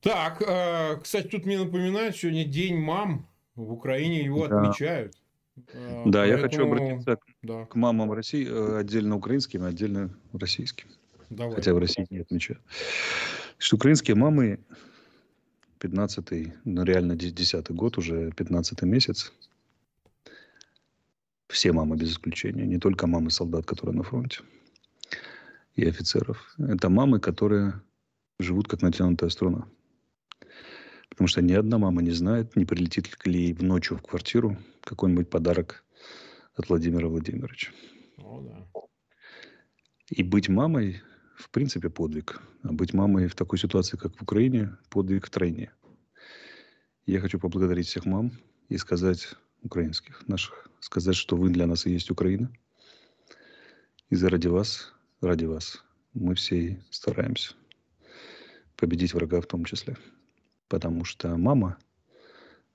[0.00, 4.60] Так, э, кстати, тут мне напоминают, сегодня День мам в Украине, его да.
[4.60, 5.14] отмечают.
[5.72, 6.26] Э, да, Поэтому...
[6.26, 7.66] я хочу обратиться да.
[7.66, 10.88] к мамам России, э, отдельно украинским, отдельно российским.
[11.30, 11.54] Давай.
[11.54, 12.60] Хотя в России не отмечают.
[13.58, 14.58] Что украинские мамы
[15.82, 19.32] 15-й, ну реально 10-й год, уже 15-й месяц.
[21.48, 24.40] Все мамы без исключения, не только мамы солдат, которые на фронте
[25.74, 26.54] и офицеров.
[26.58, 27.80] Это мамы, которые
[28.38, 29.66] живут как натянутая струна.
[31.08, 34.56] Потому что ни одна мама не знает, не прилетит ли ей в ночью в квартиру
[34.82, 35.84] какой-нибудь подарок
[36.54, 37.72] от Владимира Владимировича.
[38.18, 38.66] О, да.
[40.08, 41.02] И быть мамой
[41.36, 42.40] в принципе, подвиг.
[42.62, 45.72] А быть мамой в такой ситуации, как в Украине, подвиг втройне.
[47.06, 48.32] Я хочу поблагодарить всех мам
[48.68, 52.50] и сказать украинских наших, сказать, что вы для нас и есть Украина.
[54.10, 55.82] И заради вас, ради вас,
[56.14, 57.54] мы все стараемся
[58.76, 59.96] победить врага в том числе.
[60.68, 61.78] Потому что мама,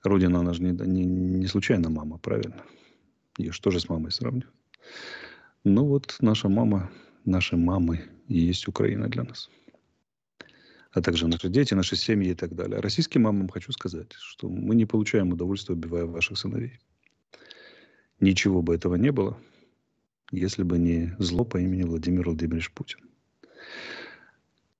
[0.02, 2.64] Родина, она же не, не, не случайно мама, правильно?
[3.36, 4.48] Ее что же с мамой сравнивать?
[5.64, 6.90] Ну вот наша мама,
[7.28, 9.50] наши мамы и есть Украина для нас.
[10.92, 12.80] А также наши дети, наши семьи и так далее.
[12.80, 16.78] Российским мамам хочу сказать, что мы не получаем удовольствия, убивая ваших сыновей.
[18.20, 19.38] Ничего бы этого не было,
[20.32, 22.98] если бы не зло по имени Владимир Владимирович Путин.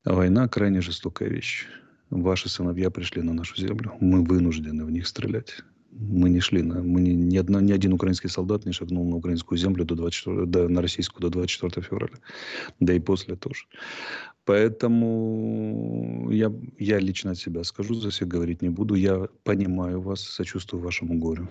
[0.04, 1.66] Война крайне жестокая вещь.
[2.10, 3.94] Ваши сыновья пришли на нашу землю.
[4.00, 7.92] Мы вынуждены в них стрелять мы не шли на, мы не, ни, одна, ни один
[7.92, 12.14] украинский солдат не шагнул на украинскую землю до 24, до, на российскую до 24 февраля,
[12.80, 13.64] да и после тоже.
[14.44, 18.94] Поэтому я, я лично от себя скажу, за всех говорить не буду.
[18.94, 21.48] Я понимаю вас, сочувствую вашему горю,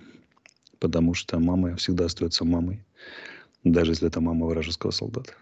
[0.80, 2.84] потому что мама всегда остается мамой,
[3.63, 5.34] даже если это мама вражеского солдата.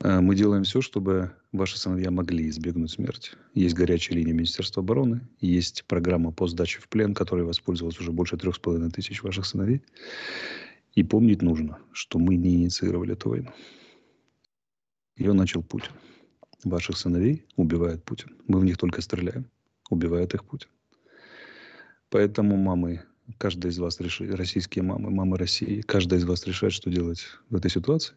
[0.00, 3.32] Э, мы делаем все, чтобы ваши сыновья могли избегнуть смерти.
[3.54, 8.36] Есть горячая линия Министерства обороны, есть программа по сдаче в плен, которой воспользовалось уже больше
[8.36, 9.82] трех с половиной тысяч ваших сыновей.
[10.94, 13.52] И помнить нужно, что мы не инициировали эту войну.
[15.16, 15.92] Ее начал Путин.
[16.64, 18.36] Ваших сыновей убивает Путин.
[18.48, 19.50] Мы в них только стреляем.
[19.90, 20.68] Убивает их Путин.
[22.10, 23.02] Поэтому мамы,
[23.38, 27.56] каждая из вас решит, российские мамы, мамы России, каждая из вас решает, что делать в
[27.56, 28.14] этой ситуации.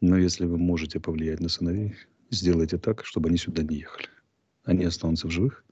[0.00, 1.94] Но если вы можете повлиять на сыновей,
[2.30, 4.08] сделайте так, чтобы они сюда не ехали.
[4.64, 5.64] Они останутся в живых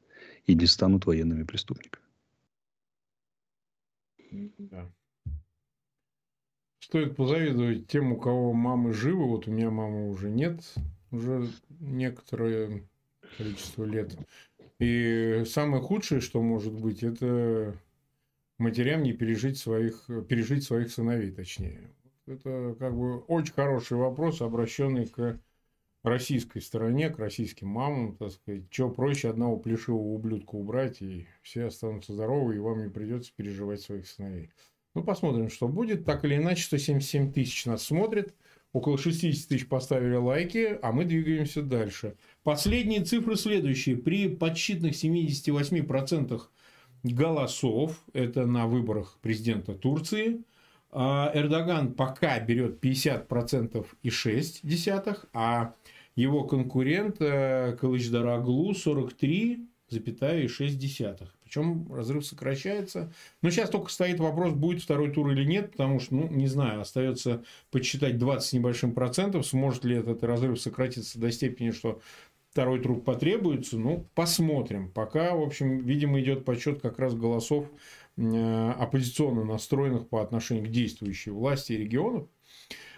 [0.45, 2.05] и не станут военными преступниками.
[4.59, 4.91] Да.
[6.81, 9.27] Стоит позавидовать тем, у кого мамы живы.
[9.27, 10.63] Вот у меня мамы уже нет,
[11.11, 11.49] уже
[11.81, 12.83] некоторое
[13.37, 14.17] количество лет.
[14.79, 17.77] И самое худшее, что может быть, это
[18.59, 21.95] матерям не пережить своих, пережить своих сыновей, точнее.
[22.27, 25.41] Это как бы очень хороший вопрос, обращенный к
[26.03, 28.65] российской стороне, к российским мамам, так сказать.
[28.71, 33.81] Что проще одного плешивого ублюдка убрать, и все останутся здоровы, и вам не придется переживать
[33.81, 34.51] своих сыновей.
[34.95, 36.05] Ну, посмотрим, что будет.
[36.05, 38.35] Так или иначе, 177 тысяч нас смотрит.
[38.73, 42.17] Около 60 тысяч поставили лайки, а мы двигаемся дальше.
[42.43, 43.97] Последние цифры следующие.
[43.97, 46.41] При подсчитных 78%
[47.03, 50.43] голосов, это на выборах президента Турции–
[50.93, 55.75] Эрдоган пока берет 50% и 6 десятых, а
[56.15, 61.35] его конкурент э, Кылычдараглу 43,6 десятых.
[61.45, 63.13] Причем разрыв сокращается.
[63.41, 66.81] Но сейчас только стоит вопрос, будет второй тур или нет, потому что, ну, не знаю,
[66.81, 72.01] остается подсчитать 20 с небольшим процентов, сможет ли этот разрыв сократиться до степени, что
[72.51, 73.79] второй тур потребуется.
[73.79, 74.91] Ну, посмотрим.
[74.91, 77.67] Пока, в общем, видимо, идет подсчет как раз голосов
[78.19, 82.29] оппозиционно настроенных по отношению к действующей власти и регионов.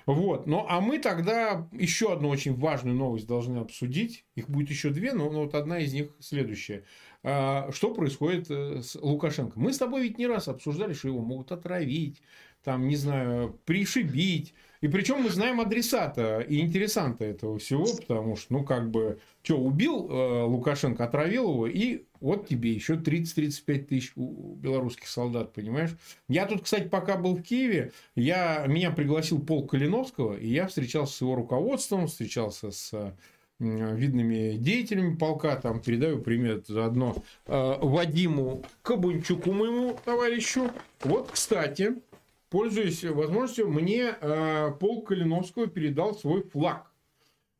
[0.07, 0.47] Вот.
[0.47, 4.25] Ну, а мы тогда еще одну очень важную новость должны обсудить.
[4.35, 6.85] Их будет еще две, но, но вот одна из них следующая.
[7.23, 9.59] А, что происходит э, с Лукашенко?
[9.59, 12.23] Мы с тобой ведь не раз обсуждали, что его могут отравить,
[12.65, 14.55] там, не знаю, пришибить.
[14.81, 19.59] И причем мы знаем адресата и интересанта этого всего, потому что, ну, как бы, что,
[19.59, 25.91] убил э, Лукашенко, отравил его, и вот тебе еще 30-35 тысяч белорусских солдат, понимаешь?
[26.29, 31.15] Я тут, кстати, пока был в Киеве, я, меня пригласил Пол Калиновского, и я встречался
[31.15, 33.15] с его руководством, встречался с
[33.61, 40.71] видными деятелями полка, там передаю привет заодно э, Вадиму Кабунчуку, моему товарищу.
[41.03, 42.03] Вот, кстати,
[42.49, 46.91] пользуясь возможностью, мне э, полк Калиновского передал свой флаг.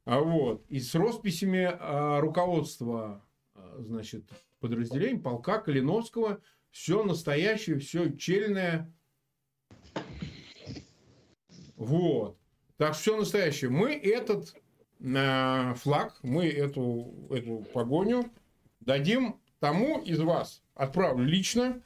[0.07, 3.23] А вот, и с росписями э, руководства,
[3.79, 4.25] значит,
[4.59, 8.91] подразделений полка Калиновского, все настоящее, все чельное.
[11.77, 12.39] Вот.
[12.79, 13.71] Так все настоящее.
[13.71, 14.55] Мы этот
[15.01, 18.31] э, флаг, мы эту, эту погоню
[18.81, 21.81] дадим тому из вас, отправлю лично,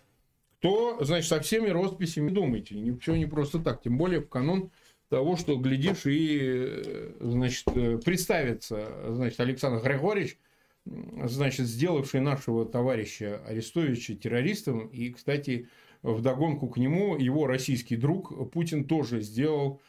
[0.58, 2.74] кто, значит, со всеми росписями думайте.
[2.74, 3.82] Ничего не просто так.
[3.82, 4.70] Тем более в канун
[5.10, 10.38] того, что глядишь и, э, значит, э, представится, значит, Александр Григорьевич,
[10.86, 14.86] значит, сделавший нашего товарища Арестовича террористом.
[14.88, 15.68] И, кстати,
[16.02, 19.80] вдогонку к нему его российский друг Путин тоже сделал,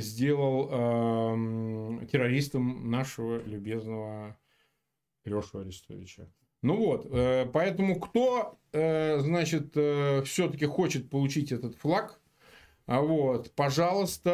[0.00, 4.36] сделал э, террористом нашего любезного
[5.24, 6.28] Лешу Арестовича.
[6.62, 12.20] Ну вот, э, поэтому кто, э, значит, э, все-таки хочет получить этот флаг,
[12.86, 14.32] а вот, пожалуйста,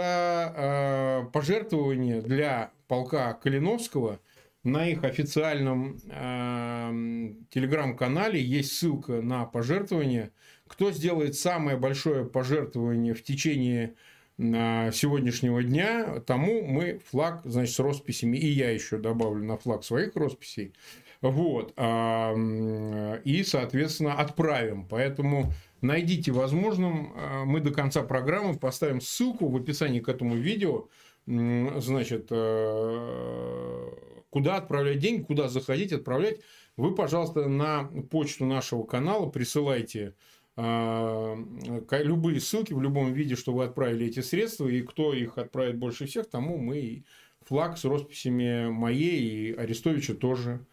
[1.33, 4.20] пожертвование для полка Калиновского–
[4.64, 10.31] на их официальном э, телеграм-канале есть ссылка на пожертвование.
[10.68, 13.92] Кто сделает самое большое пожертвование в течение э,
[14.38, 20.16] сегодняшнего дня, тому мы флаг, значит, с росписями, и я еще добавлю на флаг своих
[20.16, 20.73] росписей,
[21.21, 24.87] вот, э, и, соответственно, отправим.
[24.88, 30.88] Поэтому найдите возможным, э, мы до конца программы поставим ссылку в описании к этому видео,
[31.27, 33.90] значит, э,
[34.31, 36.40] куда отправлять деньги, куда заходить, отправлять,
[36.77, 40.14] вы, пожалуйста, на почту нашего канала присылайте а,
[40.57, 46.07] любые ссылки в любом виде, что вы отправили эти средства, и кто их отправит больше
[46.07, 47.05] всех, тому мы
[47.47, 50.65] флаг с росписями моей и Арестовича тоже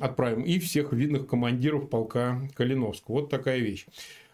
[0.00, 0.42] отправим.
[0.42, 3.20] И всех видных командиров полка Калиновского.
[3.20, 3.86] Вот такая вещь.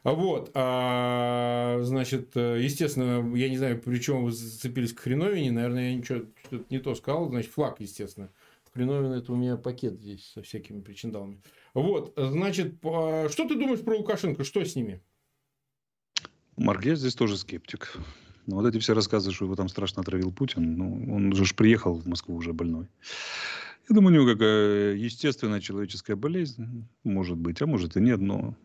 [0.02, 5.96] Вот, а, значит, естественно, я не знаю, при чем вы зацепились к хреновине, наверное, я
[5.96, 6.20] ничего
[6.70, 8.30] не то сказал, значит, флаг, естественно,
[8.76, 11.40] Хреновин это у меня пакет здесь со всякими причиндалами.
[11.76, 14.44] Вот, значит, что ты думаешь про Лукашенко?
[14.44, 15.02] Что с ними?
[16.56, 17.98] Марк, я здесь тоже скептик.
[18.46, 21.98] Но вот эти все рассказы, что его там страшно отравил Путин, ну, он же приехал
[21.98, 22.88] в Москву уже больной.
[23.90, 28.56] Я думаю, у него какая естественная человеческая болезнь, может быть, а может и нет, но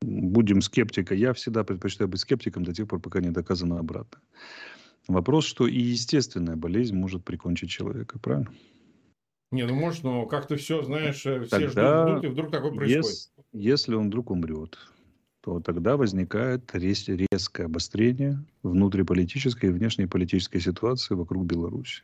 [0.00, 1.14] будем скептика.
[1.14, 4.18] Я всегда предпочитаю быть скептиком до тех пор, пока не доказано обратно.
[5.08, 8.50] Вопрос, что и естественная болезнь может прикончить человека, правильно?
[9.52, 12.70] Не, ну может, но как-то все, знаешь, э, все тогда, ждут, ждут, и вдруг такое
[12.70, 13.06] происходит.
[13.06, 14.78] Если, если он вдруг умрет,
[15.40, 22.02] то тогда возникает рез, резкое обострение внутриполитической и внешнеполитической ситуации вокруг Беларуси.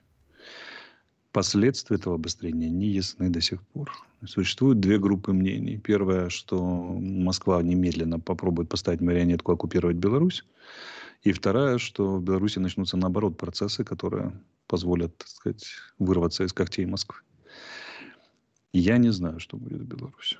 [1.30, 3.92] Последствия этого обострения не ясны до сих пор.
[4.24, 5.76] Существуют две группы мнений.
[5.76, 10.44] Первое, что Москва немедленно попробует поставить марионетку оккупировать Беларусь.
[11.22, 14.32] И вторая, что в Беларуси начнутся наоборот процессы, которые
[14.66, 15.66] позволят, так сказать,
[15.98, 17.18] вырваться из когтей Москвы.
[18.78, 20.36] Я не знаю, что будет в Беларуси.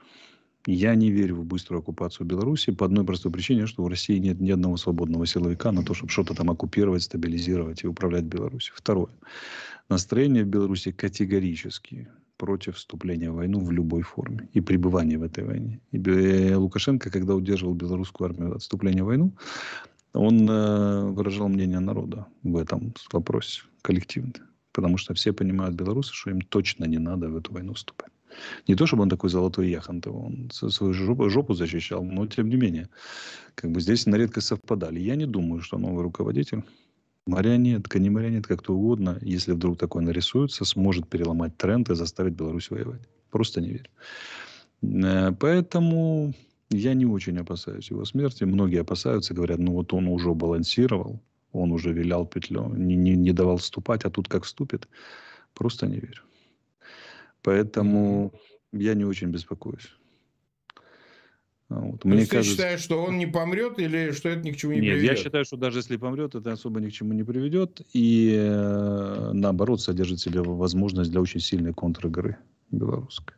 [0.66, 4.40] Я не верю в быструю оккупацию Беларуси по одной простой причине, что в России нет
[4.40, 8.74] ни одного свободного силовика на то, чтобы что-то там оккупировать, стабилизировать и управлять Беларусью.
[8.76, 9.08] Второе.
[9.88, 15.44] Настроение в Беларуси категорически против вступления в войну в любой форме и пребывания в этой
[15.44, 15.80] войне.
[15.92, 19.32] И Лукашенко, когда удерживал белорусскую армию от вступления в войну,
[20.12, 24.34] он э, выражал мнение народа в этом вопросе коллективно.
[24.72, 28.10] Потому что все понимают белорусы, что им точно не надо в эту войну вступать.
[28.68, 32.88] Не то, чтобы он такой золотой яхонт, он свою жопу, защищал, но тем не менее,
[33.54, 35.00] как бы здесь на редкость совпадали.
[35.00, 36.62] Я не думаю, что новый руководитель,
[37.26, 42.70] марионетка, не марионетка, кто угодно, если вдруг такой нарисуется, сможет переломать тренд и заставить Беларусь
[42.70, 43.02] воевать.
[43.30, 43.90] Просто не верю.
[44.82, 46.34] Э, поэтому
[46.70, 48.44] Я не очень опасаюсь его смерти.
[48.44, 51.20] Многие опасаются, говорят, ну вот он уже балансировал,
[51.52, 54.88] он уже вилял петлю, не, не, не давал вступать, а тут как вступит,
[55.54, 56.22] просто не верю.
[57.46, 58.32] Поэтому
[58.72, 59.88] я не очень беспокоюсь.
[61.68, 62.04] Вот.
[62.04, 62.50] Мне есть кажется...
[62.50, 65.16] ты считаешь, что он не помрет или что это ни к чему не Нет, приведет?
[65.16, 67.82] я считаю, что даже если помрет, это особо ни к чему не приведет.
[67.92, 72.36] И э, наоборот, содержит в себе возможность для очень сильной контр-игры
[72.72, 73.36] белорусской.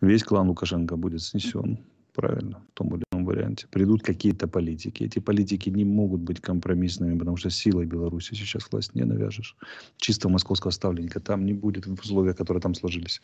[0.00, 1.80] Весь клан Лукашенко будет снесен,
[2.14, 3.66] правильно, в том или ином варианте.
[3.70, 5.04] Придут какие-то политики.
[5.04, 9.56] Эти политики не могут быть компромиссными, потому что силой Беларуси сейчас власть не навяжешь.
[9.96, 13.20] Чисто московского ставленника там не будет в условиях, которые там сложились.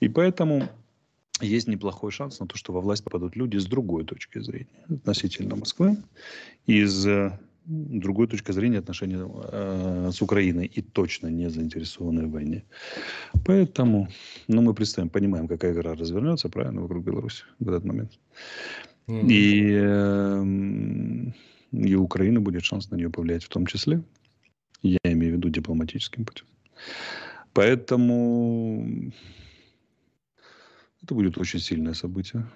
[0.00, 0.68] И поэтому
[1.40, 5.56] есть неплохой шанс на то, что во власть попадут люди с другой точки зрения относительно
[5.56, 5.96] Москвы,
[6.66, 12.64] из э, другой точки зрения отношений э, с Украиной и точно не заинтересованные в войне.
[13.44, 14.08] Поэтому,
[14.48, 18.18] ну, мы представим, понимаем, какая игра развернется, правильно, вокруг Беларуси в этот момент.
[19.06, 19.28] Mm-hmm.
[19.28, 20.44] И, э,
[21.72, 24.02] и у Украины будет шанс на нее повлиять в том числе.
[24.82, 26.46] Я имею в виду дипломатическим путем.
[27.52, 29.12] Поэтому
[31.02, 32.46] это будет очень сильное событие.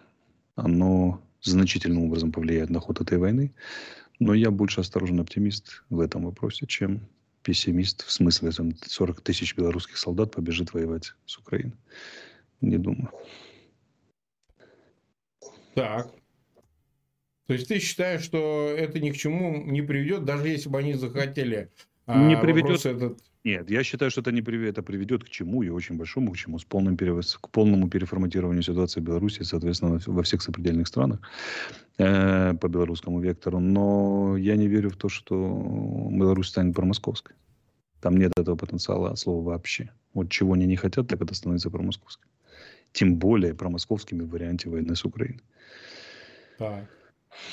[0.57, 3.53] Оно значительным образом повлияет на ход этой войны.
[4.21, 7.09] Но я больше осторожный оптимист в этом вопросе, чем
[7.43, 8.05] пессимист.
[8.05, 11.77] В смысле, там 40 тысяч белорусских солдат побежит воевать с Украиной.
[12.61, 13.11] Не думаю.
[15.75, 16.11] Так.
[17.47, 20.95] То есть ты считаешь, что это ни к чему не приведет, даже если бы они
[20.95, 21.71] захотели?
[22.07, 22.87] Не а, приведет.
[22.87, 23.19] Этот...
[23.45, 26.37] Нет, я считаю, что это не приведет, это приведет к чему и очень большому к
[26.37, 31.21] чему, с полным перевос, к полному переформатированию ситуации в Беларуси, соответственно, во всех сопредельных странах
[31.99, 33.61] э, по белорусскому вектору.
[33.61, 35.37] Но я не верю в то, что
[36.11, 37.37] Беларусь станет промосковской.
[38.01, 39.91] Там нет этого потенциала от слова вообще.
[40.15, 42.31] Вот чего они не хотят, так это становится промосковской.
[42.93, 45.43] Тем более промосковскими в варианте войны с Украиной.
[46.57, 46.89] Так.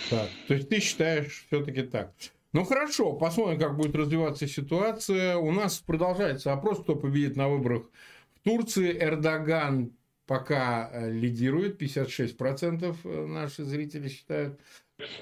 [0.10, 0.30] так.
[0.48, 2.14] То есть ты считаешь все-таки так.
[2.54, 5.38] Ну хорошо, посмотрим, как будет развиваться ситуация.
[5.38, 7.89] У нас продолжается опрос, кто победит на выборах
[8.36, 8.91] в Турции.
[8.97, 9.93] Эрдоган
[10.26, 14.60] пока э, лидирует, 56% э, наши зрители считают.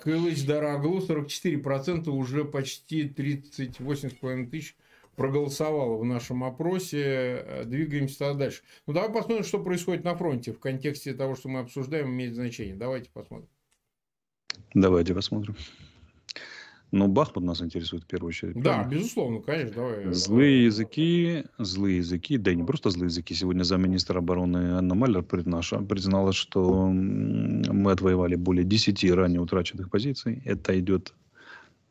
[0.01, 4.75] Кылыч Дараглу 44%, уже почти 38,5 тысяч
[5.15, 7.03] проголосовало в нашем опросе.
[7.03, 8.61] Э, двигаемся тогда дальше.
[8.87, 12.75] Ну, давай посмотрим, что происходит на фронте в контексте того, что мы обсуждаем, имеет значение.
[12.75, 13.49] Давайте посмотрим.
[14.73, 15.55] Давайте посмотрим.
[16.91, 18.55] Но Бахмут нас интересует в первую очередь.
[18.55, 18.91] Да, правильно?
[18.91, 19.75] безусловно, конечно.
[19.75, 20.13] Давай.
[20.13, 23.35] Злые языки, злые языки, да и не просто злые языки.
[23.35, 30.41] Сегодня замминистра обороны Анна Малер признала, что мы отвоевали более 10 ранее утраченных позиций.
[30.45, 31.13] Это идет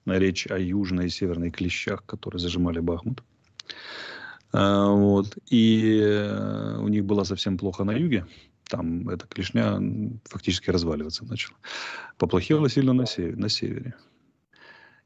[0.05, 3.23] речь о южной и северной клещах, которые зажимали Бахмут.
[4.53, 5.37] А, вот.
[5.49, 8.27] И э, у них было совсем плохо на юге.
[8.65, 9.81] Там эта клешня
[10.25, 11.57] фактически разваливаться начала.
[12.17, 13.37] Поплохело сильно на севере.
[13.37, 13.95] На севере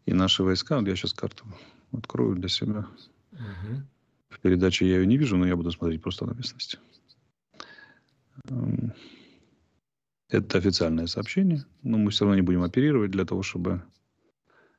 [0.06, 0.78] и наши войска.
[0.78, 1.44] Вот я сейчас карту
[1.92, 2.86] открою для себя.
[3.32, 3.82] Угу.
[4.30, 6.78] В передаче я ее не вижу, но я буду смотреть просто на местности.
[8.48, 8.92] Эм,
[10.28, 13.82] это официальное сообщение, но мы все равно не будем оперировать для того, чтобы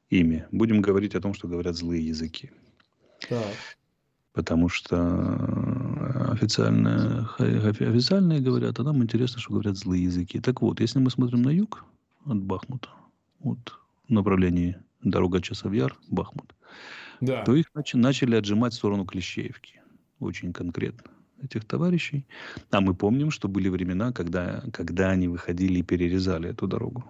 [0.10, 0.46] ими.
[0.52, 2.52] Будем говорить о том, что говорят злые языки.
[3.30, 3.54] Так.
[4.34, 4.98] Потому что
[6.32, 10.40] официальные, официальные говорят, а нам интересно, что говорят злые языки.
[10.40, 11.86] Так вот, если мы смотрим на юг
[12.26, 12.90] от Бахмута,
[13.40, 16.54] вот в направлении дорога Часовьяр, Бахмут,
[17.22, 17.44] да.
[17.44, 19.82] то их нач- начали отжимать в сторону Клещеевки.
[20.20, 21.12] Очень конкретно
[21.44, 22.26] этих товарищей.
[22.72, 27.04] А мы помним, что были времена, когда, когда они выходили и перерезали эту дорогу.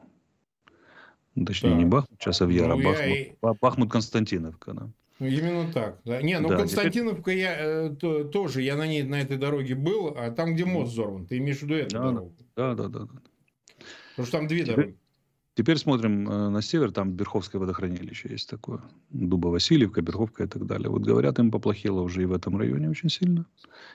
[1.35, 1.75] Ну, точнее, да.
[1.75, 3.35] не Бахмут, Часовьяр, а ну, а Бахмут, и...
[3.41, 4.73] Бахмут Константиновка.
[4.73, 4.89] Да.
[5.19, 5.99] Ну, именно так.
[6.05, 6.21] Да.
[6.21, 7.37] Не, ну да, Константиновка теперь...
[7.37, 10.91] я э, то, тоже, я на ней на этой дороге был, а там, где мост
[10.91, 12.35] взорван, ты имеешь в виду эту да, дорогу?
[12.55, 13.21] Да, да, да, да.
[14.11, 14.75] Потому что там две теперь...
[14.75, 14.97] дороги.
[15.55, 18.81] Теперь смотрим э, на север, там Берховское водохранилище есть такое.
[19.11, 20.89] Дуба Васильевка, Берховка и так далее.
[20.89, 23.45] Вот говорят, им поплохело уже и в этом районе очень сильно.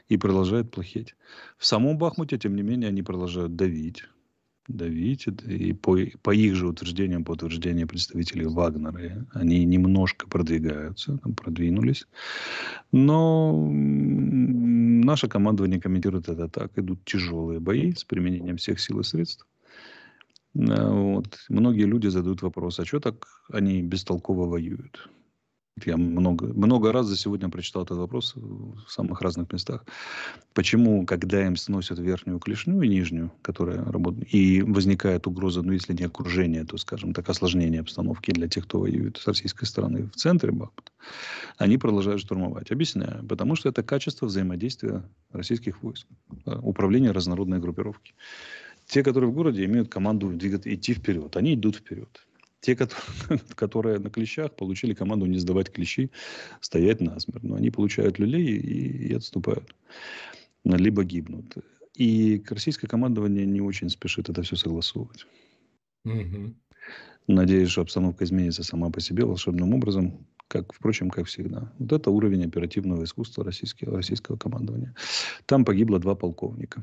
[0.09, 1.16] И продолжает плохеть.
[1.56, 4.04] В самом Бахмуте, тем не менее, они продолжают давить.
[4.68, 5.26] Давить.
[5.26, 12.06] И по, по их же утверждениям, по утверждениям представителей Вагнера, они немножко продвигаются, там продвинулись.
[12.92, 16.78] Но наше командование комментирует это так.
[16.78, 19.44] Идут тяжелые бои с применением всех сил и средств.
[20.55, 21.38] Э, вот.
[21.49, 25.09] Многие люди задают вопрос, а что так они бестолково воюют?
[25.84, 29.84] Я много, много раз за сегодня прочитал этот вопрос в самых разных местах.
[30.55, 35.92] Почему, когда им сносят верхнюю клешню и нижнюю, которая работает, и возникает угроза, ну, если
[35.92, 40.16] не окружение, то, скажем так, осложнение обстановки для тех, кто воюет с российской стороны в
[40.16, 40.92] центре Бахмута,
[41.59, 42.70] они продолжают штурмовать.
[42.70, 43.24] Объясняю.
[43.26, 46.07] Потому что это качество взаимодействия российских войск,
[46.44, 48.14] управление разнородной группировки.
[48.89, 51.36] Те, которые в городе, имеют команду двигаться, идти вперед.
[51.36, 52.26] Они идут вперед.
[52.61, 56.11] Те, которые, которые на клещах, получили команду не сдавать клещи,
[56.61, 57.45] стоять насмерть.
[57.45, 59.74] Но они получают люлей и, и отступают.
[60.64, 61.55] Либо гибнут.
[61.95, 65.26] И российское командование не очень спешит это все согласовывать.
[66.05, 66.55] Угу.
[67.26, 71.70] Надеюсь, что обстановка изменится сама по себе волшебным образом, как, впрочем, как всегда.
[71.78, 74.95] Вот это уровень оперативного искусства российского, российского командования.
[75.45, 76.82] Там погибло два полковника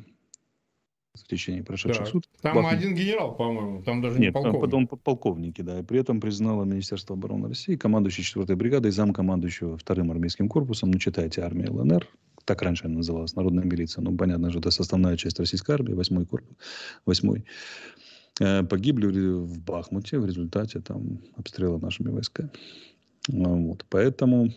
[1.23, 2.11] в течение прошедших да.
[2.11, 2.31] суток.
[2.41, 2.73] Там Бахмут.
[2.73, 4.61] один генерал, по-моему, там даже Нет, не полковник.
[4.61, 5.79] потом полковники, да.
[5.79, 10.99] И при этом признало Министерство обороны России, командующий 4-й бригадой, замкомандующего 2-м армейским корпусом, ну,
[10.99, 12.07] читайте, армия ЛНР,
[12.45, 14.01] так раньше она называлась, народная милиция.
[14.03, 16.55] Ну, понятно, что это составная часть российской армии, 8-й корпус,
[17.05, 17.41] 8
[18.39, 22.49] э, погибли в Бахмуте в результате там обстрела нашими войсками.
[23.27, 23.85] Вот.
[23.89, 24.51] Поэтому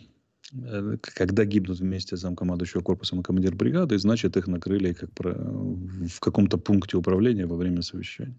[1.01, 6.57] когда гибнут вместе замкомандующего корпусом и командир бригады, значит, их накрыли как про, в каком-то
[6.57, 8.37] пункте управления во время совещания.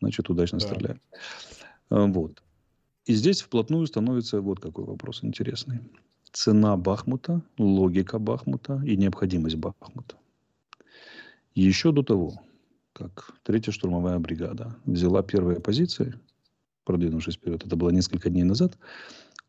[0.00, 0.66] Значит, удачно да.
[0.66, 1.02] стреляют.
[1.90, 2.42] А, вот.
[3.06, 5.80] И здесь вплотную становится вот какой вопрос интересный.
[6.32, 10.16] Цена Бахмута, логика Бахмута и необходимость Бахмута.
[11.54, 12.40] Еще до того,
[12.92, 16.14] как третья штурмовая бригада взяла первые позиции,
[16.84, 18.78] продвинувшись вперед, это было несколько дней назад,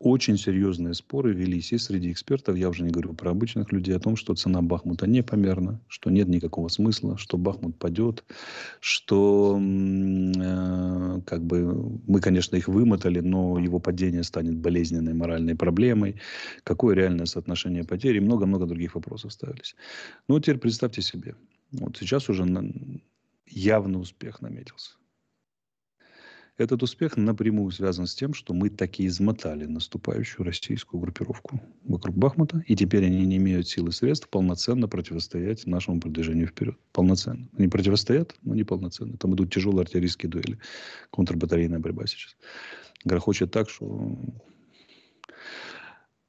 [0.03, 3.99] очень серьезные споры велись и среди экспертов, я уже не говорю про обычных людей, о
[3.99, 8.23] том, что цена Бахмута непомерна, что нет никакого смысла, что Бахмут падет,
[8.79, 16.15] что э, как бы мы, конечно, их вымотали, но его падение станет болезненной моральной проблемой,
[16.63, 19.75] какое реальное соотношение потерь и много-много других вопросов ставились.
[20.27, 21.35] Ну, теперь представьте себе,
[21.71, 22.43] вот сейчас уже
[23.47, 25.00] явный успех наметился.
[26.61, 32.63] Этот успех напрямую связан с тем, что мы таки измотали наступающую российскую группировку вокруг Бахмута,
[32.67, 36.77] и теперь они не имеют сил и средств полноценно противостоять нашему продвижению вперед.
[36.91, 37.49] Полноценно.
[37.57, 39.17] Они противостоят, но не полноценно.
[39.17, 40.59] Там идут тяжелые артиллерийские дуэли,
[41.09, 42.37] контрбатарейная борьба сейчас.
[43.05, 44.15] Грохочет так, что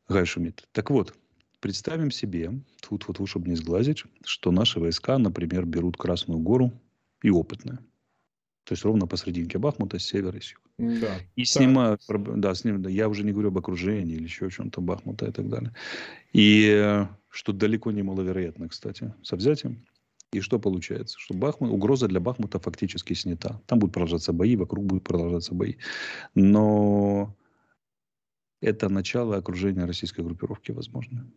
[0.08, 0.66] гай шумит.
[0.72, 1.14] Так вот,
[1.60, 6.72] представим себе, тут вот, чтобы не сглазить, что наши войска, например, берут Красную Гору
[7.22, 7.80] и опытные–
[8.64, 11.00] то есть ровно посрединке Бахмута, с севера и с юга.
[11.00, 11.14] Да.
[11.36, 14.50] И снимают, да, с ним, да, я уже не говорю об окружении или еще о
[14.50, 15.74] чем-то Бахмута и так далее.
[16.32, 19.84] И что далеко не маловероятно, кстати, со взятием.
[20.32, 21.18] И что получается?
[21.18, 23.60] Что Бахмут, угроза для Бахмута фактически снята.
[23.66, 25.74] Там будут продолжаться бои, вокруг будут продолжаться бои.
[26.34, 27.36] Но
[28.60, 31.30] это начало окружения российской группировки возможно.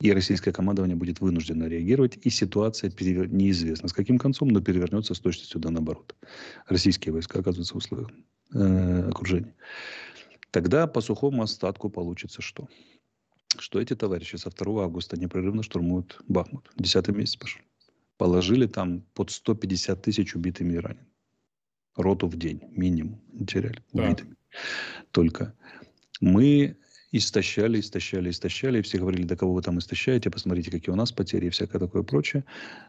[0.00, 3.28] И российское командование будет вынуждено реагировать, и ситуация перевер...
[3.32, 6.14] неизвестна с каким концом, но перевернется с точностью да наоборот.
[6.68, 8.10] Российские войска оказываются в условиях
[8.52, 9.54] э, окружения.
[10.50, 12.68] Тогда по сухому остатку получится что?
[13.58, 16.70] Что эти товарищи со 2 августа непрерывно штурмуют Бахмут.
[16.76, 17.62] Десятый месяц пошел.
[18.18, 21.08] Положили там под 150 тысяч убитыми и ранеными.
[21.94, 24.30] Роту в день минимум теряли убитыми.
[24.30, 24.58] Да.
[25.10, 25.54] Только
[26.20, 26.76] мы
[27.12, 28.78] истощали, истощали, истощали.
[28.78, 31.78] И все говорили, да кого вы там истощаете, посмотрите, какие у нас потери и всякое
[31.78, 32.44] такое прочее.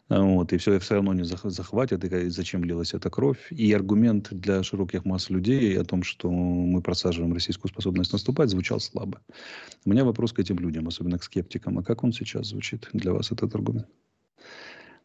[0.10, 3.48] А, вот, и все, все равно не захватят, и зачем лилась эта кровь.
[3.52, 8.80] И аргумент для широких масс людей о том, что мы просаживаем российскую способность наступать, звучал
[8.80, 9.22] слабо.
[9.86, 11.80] У меня вопрос к этим людям, особенно к скептикам.
[11.80, 13.88] А как он сейчас звучит для вас, этот аргумент?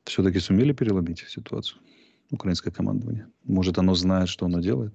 [0.05, 1.81] Все-таки сумели переломить ситуацию?
[2.31, 3.27] Украинское командование.
[3.45, 4.95] Может, оно знает, что оно делает?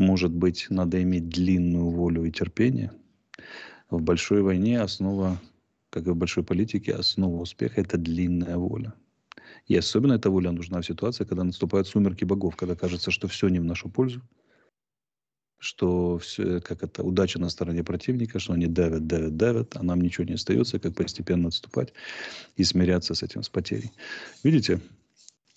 [0.00, 2.90] Может быть, надо иметь длинную волю и терпение.
[3.90, 5.38] В большой войне основа,
[5.90, 8.94] как и в большой политике, основа успеха– это длинная воля.
[9.66, 13.48] И особенно эта воля нужна в ситуации, когда наступают сумерки богов, когда кажется, что все
[13.48, 14.22] не в нашу пользу,
[15.58, 20.00] что все, как это, удача на стороне противника, что они давят, давят, давят, а нам
[20.00, 21.92] ничего не остается, как постепенно отступать
[22.56, 23.92] и смиряться с этим, с потерей.
[24.44, 24.80] Видите,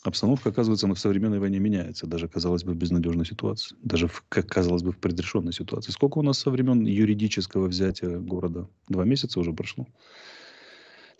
[0.04, 4.48] обстановка, оказывается, в современной войне меняется, даже, казалось бы, в безнадежной ситуации, даже, в, как
[4.48, 5.92] казалось бы, в предрешенной ситуации.
[5.92, 8.68] Сколько у нас со времен юридического взятия города?
[8.90, 9.88] Два месяца уже прошло?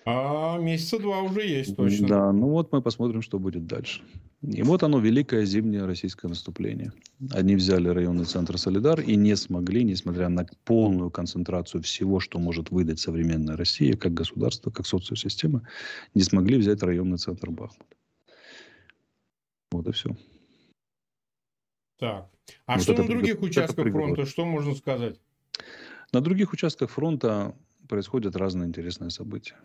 [0.06, 2.08] А месяца два уже есть, точно.
[2.08, 4.02] Да, ну вот мы посмотрим, что будет дальше.
[4.42, 6.92] И вот оно, великое зимнее российское наступление.
[7.32, 12.70] Они взяли районный центр Солидар и не смогли, несмотря на полную концентрацию всего, что может
[12.70, 15.66] выдать современная Россия, как государство, как социосистема,
[16.14, 17.88] не смогли взять районный центр Бахмут.
[19.74, 20.16] Вот и все.
[21.98, 22.30] Так.
[22.66, 25.20] А вот что на других участках фронта, что можно сказать?
[26.12, 27.56] На других участках фронта
[27.90, 29.56] происходят разные интересные события.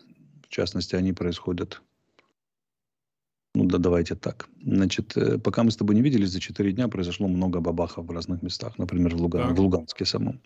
[0.43, 1.81] В частности, они происходят
[3.55, 4.47] ну да, давайте так.
[4.63, 8.11] Значит, э, пока мы с тобой не виделись, за 4 дня произошло много бабахов в
[8.11, 8.77] разных местах.
[8.77, 10.39] Например, в, Луган, в Луганске самом.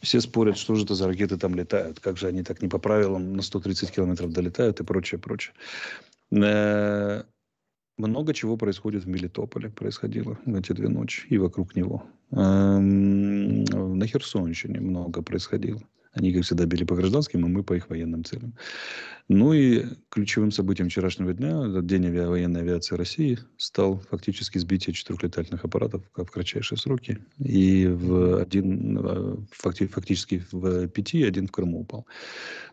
[0.00, 2.00] Все спорят, что же это за ракеты там летают.
[2.00, 5.54] Как же они так не по правилам на 130 километров долетают и прочее, прочее.
[7.96, 12.04] Много чего происходит в Мелитополе, происходило в эти две ночи и вокруг него.
[12.32, 15.80] Эм, на Херсонщине много происходило.
[16.14, 18.54] Они, как всегда, били по гражданским, а мы по их военным целям.
[19.28, 22.20] Ну и ключевым событием вчерашнего дня, этот день ави...
[22.20, 27.18] военной авиации России, стал фактически сбитие четырех летательных аппаратов в кратчайшие сроки.
[27.38, 29.86] И в один, факти...
[29.86, 32.06] фактически в пяти, один в Крыму упал.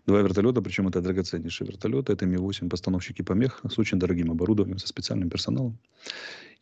[0.06, 2.14] Два вертолета, причем это драгоценнейшие вертолеты.
[2.14, 5.80] Это Ми-8 постановщики помех с очень дорогим оборудованием, со специальным персоналом.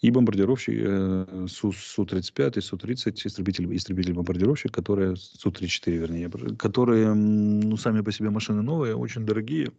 [0.01, 8.01] И бомбардировщик э, Су, Су-35 и Су-30, истребитель, истребитель-бомбардировщик, которые, Су-34, вернее, которые, ну, сами
[8.01, 9.71] по себе машины новые, очень дорогие.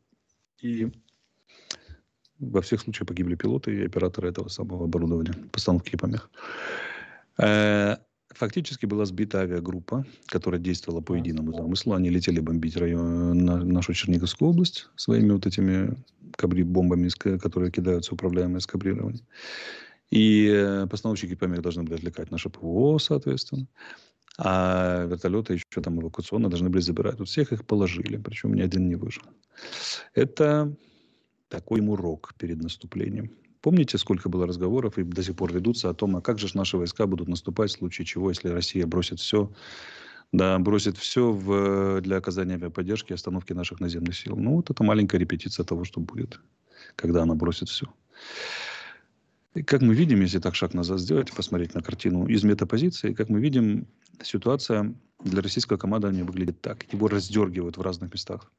[0.60, 0.88] И
[2.38, 6.30] во всех случаях погибли пилоты и операторы этого самого оборудования, постановки помех.
[7.38, 7.96] Э,
[8.28, 11.94] фактически была сбита авиагруппа, которая действовала по единому замыслу.
[11.94, 15.96] Они летели бомбить район, на нашу Черниговскую область своими вот этими
[16.36, 17.08] кабри бомбами,
[17.38, 19.22] которые кидаются управляемые скабрирование.
[20.10, 23.66] И э, постановщики помех должны были отвлекать наше ПВО, соответственно.
[24.38, 27.18] А вертолеты еще там эвакуационно должны были забирать.
[27.18, 29.22] Вот всех их положили, причем ни один не выжил.
[30.14, 30.74] Это
[31.48, 33.30] такой урок перед наступлением.
[33.60, 36.78] Помните, сколько было разговоров и до сих пор ведутся о том, а как же наши
[36.78, 39.52] войска будут наступать в случае чего, если Россия бросит все,
[40.32, 44.36] да, бросит все в, для оказания авиаподдержки и остановки наших наземных сил.
[44.36, 46.40] Ну, вот это маленькая репетиция того, что будет,
[46.96, 47.86] когда она бросит все.
[49.54, 53.28] И как мы видим, если так шаг назад сделать, посмотреть на картину из метапозиции, как
[53.28, 53.88] мы видим,
[54.22, 54.94] ситуация
[55.24, 56.90] для российского командования выглядит так.
[56.92, 58.52] Его раздергивают в разных местах.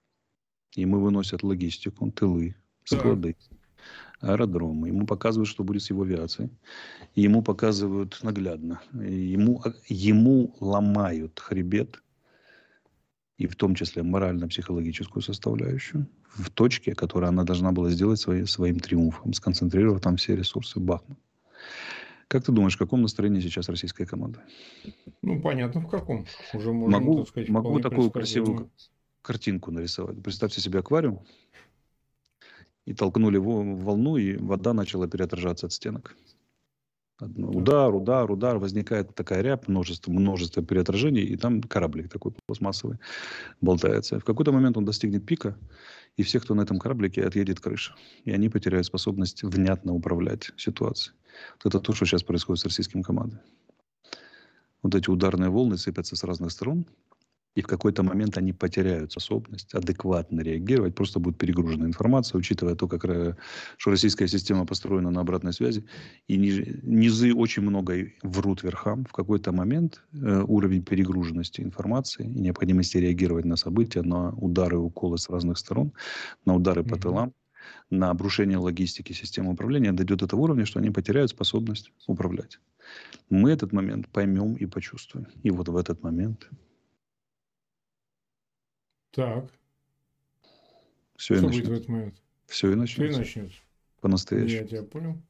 [0.76, 3.38] Ему выносят логистику, тылы, склады,
[4.20, 4.90] аэродромы.
[4.90, 6.50] Ему показывают, что будет с его авиацией.
[7.16, 8.82] Ему показывают наглядно.
[8.94, 12.02] Ему, ему ломают хребет
[13.42, 18.80] и в том числе морально-психологическую составляющую, в точке, которую она должна была сделать своей, своим
[18.80, 21.18] триумфом, сконцентрировав там все ресурсы Бахмут.
[22.28, 24.44] Как ты думаешь, в каком настроении сейчас российская команда?
[25.22, 26.26] Ну, понятно, в каком.
[26.54, 28.70] Уже можно, могу, так сказать, могу такую красивую
[29.22, 30.22] картинку нарисовать.
[30.22, 31.20] Представьте себе аквариум,
[32.86, 36.16] и толкнули волну, и вода начала переотражаться от стенок.
[37.22, 42.98] Удар, удар, удар, возникает такая рябь, множество, множество переотражений, и там кораблик такой пластмассовый
[43.62, 44.20] болтается.
[44.20, 45.56] В какой-то момент он достигнет пика,
[46.18, 47.96] и все, кто на этом кораблике, отъедет крыша.
[48.26, 51.16] И они потеряют способность внятно управлять ситуацией.
[51.64, 53.40] Вот это то, что сейчас происходит с российским командой.
[54.82, 56.88] Вот эти ударные волны сыпятся с разных сторон,
[57.56, 62.88] и в какой-то момент они потеряют способность адекватно реагировать, просто будет перегружена информация, учитывая то,
[62.88, 63.04] как,
[63.78, 65.86] что российская система построена на обратной связи,
[66.28, 69.06] и низы очень много врут верхам.
[69.06, 74.80] В какой-то момент э, уровень перегруженности информации и необходимости реагировать на события, на удары и
[74.80, 75.92] уколы с разных сторон,
[76.46, 77.34] на удары по тылам,
[77.90, 82.60] на обрушение логистики системы управления дойдет до того уровня, что они потеряют способность управлять.
[83.30, 85.28] Мы этот момент поймем и почувствуем.
[85.44, 86.50] И вот в этот момент
[89.12, 89.52] так.
[91.16, 92.16] Все Что и будет в этот момент?
[92.48, 93.12] Все и начнется.
[93.12, 93.58] Все и начнется.
[94.02, 94.62] По-настоящему.
[94.62, 95.22] Я тебя понял.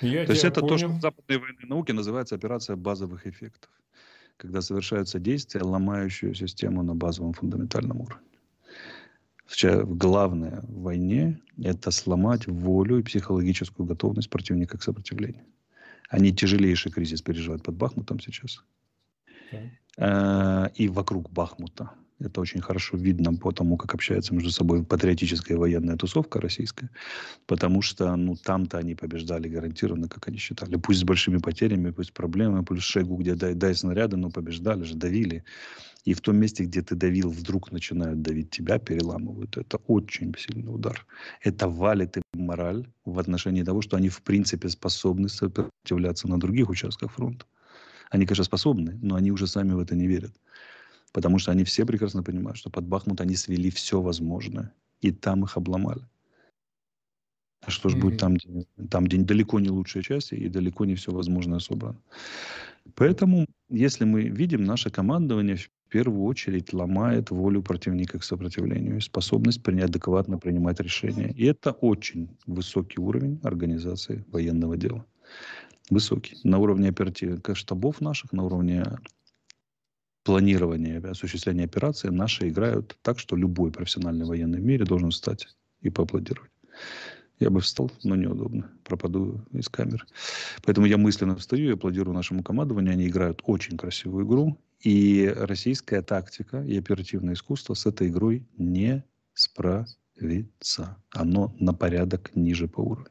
[0.00, 0.72] Я то есть это понял.
[0.72, 3.70] то, что в западной военной науке называется операция базовых эффектов.
[4.36, 8.26] Когда совершаются действия, ломающие систему на базовом фундаментальном уровне.
[9.84, 15.44] Главное в войне– это сломать волю и психологическую готовность противника к сопротивлению.
[16.08, 18.64] Они тяжелейший кризис переживают под Бахмутом сейчас.
[19.52, 20.66] Да.
[20.66, 21.90] Э, и вокруг Бахмута.
[22.20, 26.90] Это очень хорошо видно по тому, как общается между собой патриотическая военная тусовка российская.
[27.46, 30.76] Потому что ну, там-то они побеждали гарантированно, как они считали.
[30.76, 34.94] Пусть с большими потерями, пусть проблемы, плюс Шойгу, где дай, дай снаряды, но побеждали же,
[34.94, 35.44] давили.
[36.04, 39.56] И в том месте, где ты давил, вдруг начинают давить тебя, переламывают.
[39.56, 41.06] Это очень сильный удар.
[41.42, 46.68] Это валит им мораль в отношении того, что они в принципе способны сопротивляться на других
[46.68, 47.46] участках фронта.
[48.10, 50.34] Они, конечно, способны, но они уже сами в это не верят.
[51.12, 54.72] Потому что они все прекрасно понимают, что под Бахмут они свели все возможное.
[55.00, 56.02] И там их обломали.
[57.62, 58.00] А что mm-hmm.
[58.00, 62.00] будет там, где, там, где далеко не лучшая часть и далеко не все возможное собрано.
[62.94, 69.00] Поэтому, если мы видим, наше командование в первую очередь ломает волю противника к сопротивлению и
[69.00, 71.32] способность адекватно принимать решения.
[71.36, 75.04] И это очень высокий уровень организации военного дела.
[75.90, 76.36] Высокий.
[76.44, 78.84] На уровне оперативных штабов наших, на уровне
[80.22, 85.48] планирования, осуществления операции наши играют так, что любой профессиональный военный в мире должен встать
[85.80, 86.50] и поаплодировать.
[87.38, 88.70] Я бы встал, но неудобно.
[88.84, 90.04] Пропаду из камеры.
[90.62, 92.92] Поэтому я мысленно встаю и аплодирую нашему командованию.
[92.92, 94.60] Они играют очень красивую игру.
[94.80, 100.98] И российская тактика и оперативное искусство с этой игрой не справится.
[101.10, 103.10] Оно на порядок ниже по уровню.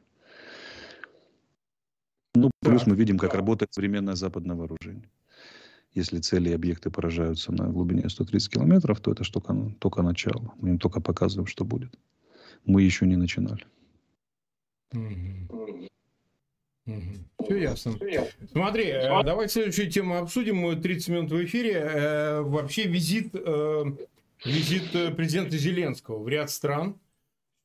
[2.36, 5.10] Ну, плюс мы видим, как работает современное западное вооружение.
[5.92, 10.54] Если цели и объекты поражаются на глубине 130 километров, то это только, только начало.
[10.58, 11.92] Мы им только показываем, что будет.
[12.64, 13.64] Мы еще не начинали.
[17.44, 17.94] Все ясно.
[18.52, 20.56] Смотри, э, давай следующую тему обсудим.
[20.56, 21.72] Мы 30 минут в эфире.
[21.72, 23.84] Э, вообще визит, э,
[24.44, 26.98] визит президента Зеленского в ряд стран.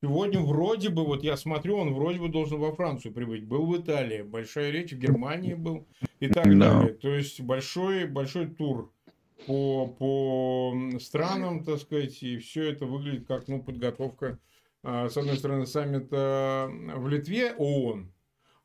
[0.01, 3.45] Сегодня вроде бы, вот я смотрю, он вроде бы должен во Францию прибыть.
[3.45, 5.87] Был в Италии, большая речь в Германии был
[6.19, 6.59] и так no.
[6.59, 6.93] далее.
[6.93, 8.91] То есть большой, большой тур
[9.47, 14.39] по, по странам, так сказать, и все это выглядит как ну, подготовка,
[14.83, 18.11] с одной стороны, саммита в Литве, ООН,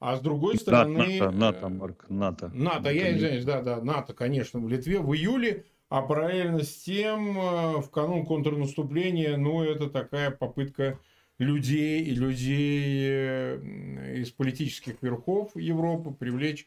[0.01, 1.18] а с другой стороны...
[1.18, 2.51] НАТО, НАТО, Марк, НАТО.
[2.55, 7.38] НАТО, я извиняюсь, да, да, НАТО, конечно, в Литве в июле, а параллельно с тем
[7.38, 10.98] э, в канун контрнаступления, ну, это такая попытка
[11.38, 16.66] людей и людей э, из политических верхов Европы привлечь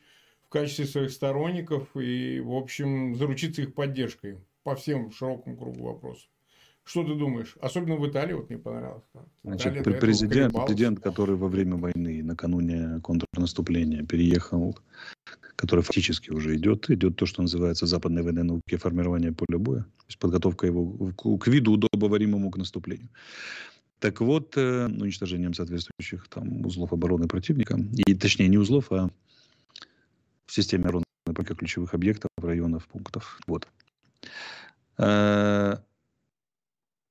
[0.54, 6.30] качестве своих сторонников и, в общем, заручиться их поддержкой по всем широкому кругу вопросов.
[6.86, 7.56] Что ты думаешь?
[7.62, 9.04] Особенно в Италии вот мне понравилось.
[9.44, 14.78] Значит, Италия президент, президент, который во время войны, накануне контрнаступления переехал,
[15.56, 20.06] который фактически уже идет, идет то, что называется западной военной науки формирование поля боя, то
[20.08, 23.10] есть подготовка его к виду удобоваримому к наступлению.
[24.00, 29.10] Так вот, э, уничтожением соответствующих там узлов обороны противника, и точнее не узлов, а
[30.46, 31.04] в системе обороны
[31.56, 33.40] ключевых объектов, районов, пунктов.
[33.48, 33.68] Вот.
[34.98, 35.78] Э,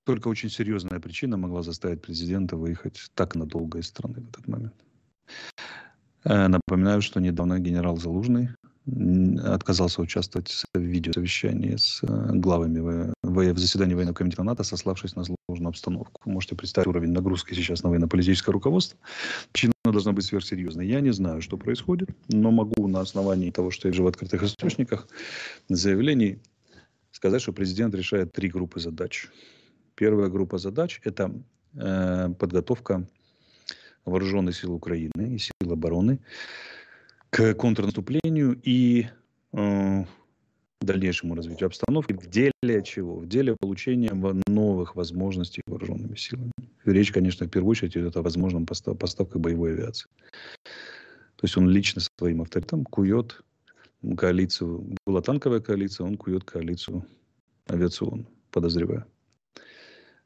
[0.05, 4.75] только очень серьезная причина могла заставить президента выехать так надолго из страны в этот момент.
[6.25, 8.51] Э, напоминаю, что недавно генерал Залужный
[9.45, 15.69] отказался участвовать в видеосовещании с э, главами в, заседании военного комитета НАТО, сославшись на сложную
[15.69, 16.29] обстановку.
[16.29, 18.99] Можете представить уровень нагрузки сейчас на военно-политическое руководство.
[19.53, 20.89] Причина должна быть сверхсерьезной.
[20.89, 24.43] Я не знаю, что происходит, но могу на основании того, что я вижу в открытых
[24.43, 25.07] источниках,
[25.69, 26.41] заявлений,
[27.13, 29.29] сказать, что президент решает три группы задач.
[29.95, 31.33] Первая группа задач– это
[31.75, 33.07] э, подготовка
[34.05, 36.19] вооруженных сил Украины и сил обороны
[37.31, 39.07] к контрнаступлению и
[39.53, 40.05] э,
[40.81, 43.17] дальнейшему развитию обстановки в деле чего?
[43.17, 44.13] В деле получения
[44.47, 46.53] новых возможностей вооруженными силами.
[46.85, 50.09] Речь, конечно, в первую очередь идет о возможном постав, поставке боевой авиации.
[51.37, 53.43] То есть он лично своим авторитетом кует
[54.17, 54.97] коалицию.
[55.07, 57.07] Была танковая коалиция, он кует коалицию
[57.71, 59.07] авиационную, подозреваю.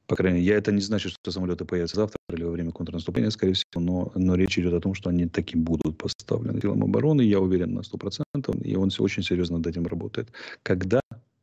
[0.07, 3.31] По крайней мере, я это не значит, что самолеты появятся завтра или во время контрнаступления,
[3.31, 7.23] скорее всего, но, но речь идет о том, что они таким будут поставлены силам обороны,
[7.23, 10.29] я уверен на 100%, и он очень серьезно над этим работает.
[10.63, 11.01] Когда?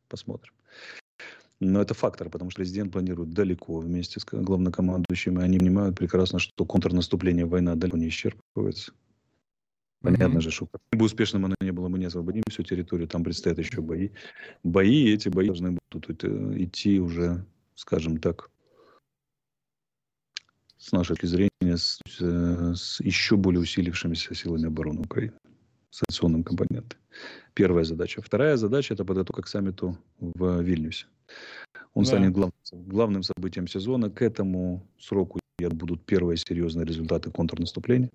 [0.08, 0.52] Посмотрим.
[1.60, 6.38] Но это фактор, потому что президент планирует далеко вместе с главнокомандующим, и они понимают прекрасно,
[6.38, 8.92] что контрнаступление, война далеко не исчерпывается.
[10.00, 10.42] Понятно mm-hmm.
[10.42, 13.58] же, что как бы успешным оно не было, мы не освободим всю территорию, там предстоят
[13.58, 14.10] еще бои.
[14.62, 18.50] Бои, эти бои должны будут идти уже, скажем так,
[20.84, 25.32] с нашей точки зрения, с, с еще более усилившимися силами обороны Украины,
[25.90, 26.98] с авиационным компонентом.
[27.54, 28.20] Первая задача.
[28.20, 31.06] Вторая задача– это подготовка к саммиту в Вильнюсе.
[31.94, 32.08] Он да.
[32.08, 34.10] станет главным, главным событием сезона.
[34.10, 38.10] К этому сроку будут первые серьезные результаты контрнаступления.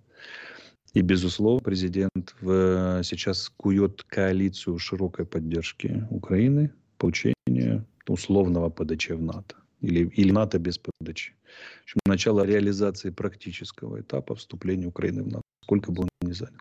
[0.94, 9.56] И, безусловно, президент в, сейчас кует коалицию широкой поддержки Украины, получения условного ПДЧ в НАТО
[9.82, 11.32] или, или НАТО без ПДЧ.
[11.32, 16.60] В общем, начало реализации практического этапа вступления Украины в НАТО, сколько бы он ни занял.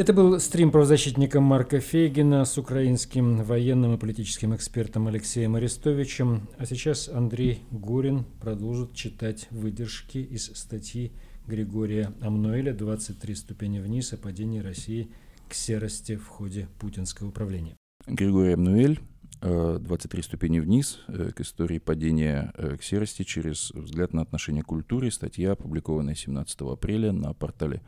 [0.00, 6.48] Это был стрим правозащитника Марка Фейгина с украинским военным и политическим экспертом Алексеем Арестовичем.
[6.56, 11.12] А сейчас Андрей Гурин продолжит читать выдержки из статьи
[11.46, 15.10] Григория Амноэля «23 ступени вниз о падении России
[15.50, 17.79] к серости в ходе путинского управления».
[18.10, 18.98] Григорий Амнуэль,
[19.40, 24.66] 23 ступени вниз, э, к истории падения э, к серости через взгляд на отношение к
[24.66, 25.12] культуре.
[25.12, 27.82] Статья, опубликованная 17 апреля на портале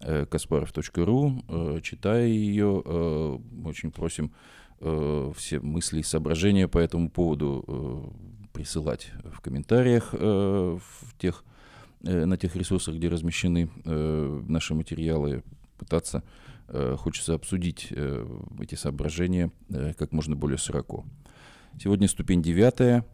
[0.00, 1.80] э, kasparov.ru.
[1.80, 2.70] Читая ее,
[3.64, 4.32] очень просим
[4.80, 8.12] все мысли и соображения по этому поводу
[8.52, 10.82] присылать в комментариях в
[11.16, 11.44] тех,
[12.00, 15.42] на тех ресурсах, где размещены наши материалы,
[15.78, 16.43] пытаться Э,
[16.96, 18.26] хочется обсудить э,
[18.60, 21.04] эти соображения э, как можно более широко.
[21.78, 23.04] Сегодня ступень девятая,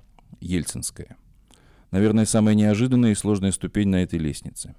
[0.40, 1.16] Ельцинская.
[1.90, 4.74] Наверное, самая неожиданная и сложная ступень на этой лестнице.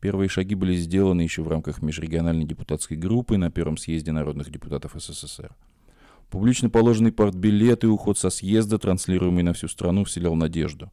[0.00, 4.92] Первые шаги были сделаны еще в рамках межрегиональной депутатской группы на Первом съезде народных депутатов
[4.96, 5.54] СССР.
[6.30, 10.90] Публично положенный партбилет и уход со съезда, транслируемый на всю страну, вселял надежду.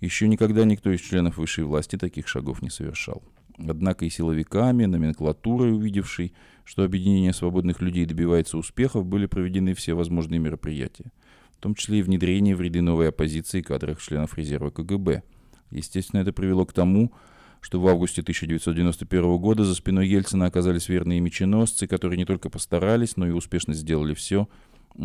[0.00, 3.22] Еще никогда никто из членов высшей власти таких шагов не совершал.
[3.58, 6.32] Однако и силовиками, номенклатурой, увидевшей,
[6.64, 11.12] что объединение свободных людей добивается успехов, были проведены все возможные мероприятия,
[11.58, 15.22] в том числе и внедрение в ряды новой оппозиции кадров членов резерва КГБ.
[15.70, 17.12] Естественно, это привело к тому,
[17.60, 23.16] что в августе 1991 года за спиной Ельцина оказались верные меченосцы, которые не только постарались,
[23.16, 24.48] но и успешно сделали все,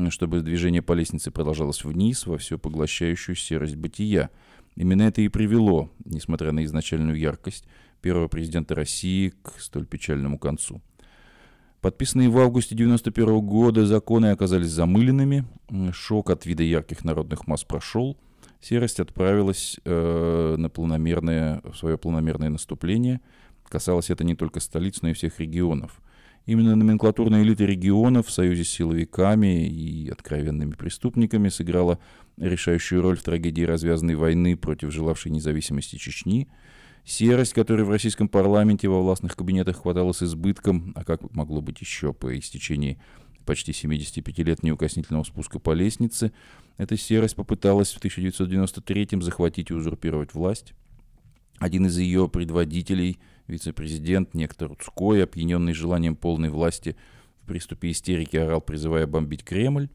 [0.09, 4.31] чтобы движение по лестнице продолжалось вниз во все поглощающую серость бытия.
[4.75, 7.65] Именно это и привело, несмотря на изначальную яркость,
[8.01, 10.81] первого президента России к столь печальному концу.
[11.81, 15.45] Подписанные в августе 1991 года законы оказались замыленными,
[15.93, 18.17] шок от вида ярких народных масс прошел,
[18.59, 23.21] серость отправилась э, на планомерное, в свое планомерное наступление.
[23.69, 26.01] Касалось это не только столиц, но и всех регионов.
[26.47, 31.99] Именно номенклатурная элита регионов в союзе с силовиками и откровенными преступниками сыграла
[32.37, 36.47] решающую роль в трагедии развязанной войны против желавшей независимости Чечни–
[37.07, 41.79] Серость, которой в российском парламенте во властных кабинетах хватало с избытком, а как могло быть
[41.79, 42.99] еще по истечении
[43.45, 46.33] почти 75 лет неукоснительного спуска по лестнице,
[46.75, 50.73] эта серость попыталась в 1993-м захватить и узурпировать власть.
[51.59, 56.97] Один из ее предводителей, вице-президент, некто Рудской, опьяненный желанием полной власти,
[57.41, 59.87] в приступе истерики орал, призывая бомбить Кремль.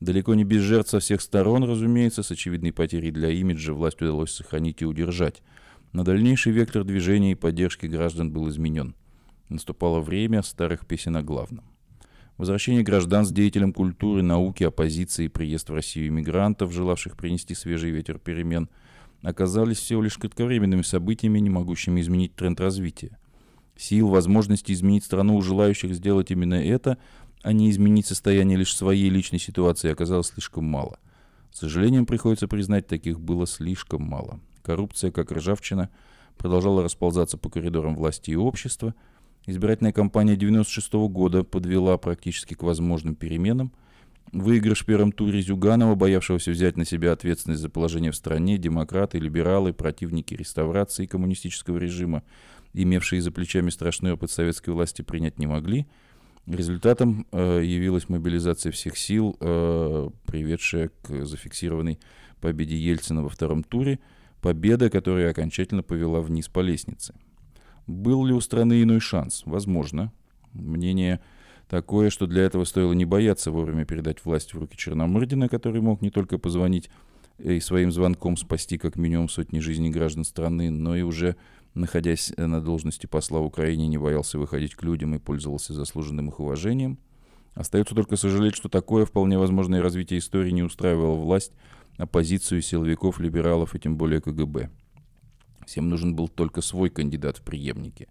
[0.00, 4.32] Далеко не без жертв со всех сторон, разумеется, с очевидной потерей для имиджа власть удалось
[4.32, 5.44] сохранить и удержать–
[5.96, 8.94] но дальнейший вектор движения и поддержки граждан был изменен.
[9.48, 11.64] Наступало время старых песен о главном.
[12.36, 18.18] Возвращение граждан с деятелем культуры, науки, оппозиции, приезд в Россию иммигрантов, желавших принести свежий ветер
[18.18, 18.68] перемен,
[19.22, 23.16] оказались всего лишь кратковременными событиями, не могущими изменить тренд развития.
[23.74, 26.98] Сил, возможности изменить страну у желающих сделать именно это,
[27.40, 30.98] а не изменить состояние лишь своей личной ситуации, оказалось слишком мало.
[31.54, 34.40] С сожалением приходится признать, таких было слишком мало.
[34.66, 35.90] Коррупция, как ржавчина,
[36.36, 38.96] продолжала расползаться по коридорам власти и общества.
[39.46, 43.72] Избирательная кампания 1996 года подвела практически к возможным переменам.
[44.32, 49.20] Выигрыш в первом туре Зюганова, боявшегося взять на себя ответственность за положение в стране, демократы,
[49.20, 52.24] либералы, противники реставрации коммунистического режима,
[52.74, 55.86] имевшие за плечами страшный опыт советской власти, принять не могли.
[56.48, 62.00] Результатом э, явилась мобилизация всех сил, э, приведшая к зафиксированной
[62.40, 64.00] победе Ельцина во втором туре–
[64.46, 67.16] Победа, которая окончательно повела вниз по лестнице.
[67.88, 69.42] Был ли у страны иной шанс?
[69.44, 70.12] Возможно.
[70.52, 71.20] Мнение
[71.68, 76.00] такое, что для этого стоило не бояться вовремя передать власть в руки Черномырдина, который мог
[76.00, 76.90] не только позвонить
[77.40, 81.34] и своим звонком спасти как минимум сотни жизней граждан страны, но и уже,
[81.74, 86.38] находясь на должности посла в Украине, не боялся выходить к людям и пользовался заслуженным их
[86.38, 87.00] уважением.
[87.54, 91.50] Остается только сожалеть, что такое вполне возможное развитие истории не устраивало власть,
[91.96, 94.70] оппозицию силовиков, либералов и тем более КГБ.
[95.66, 98.08] Всем нужен был только свой кандидат в преемнике.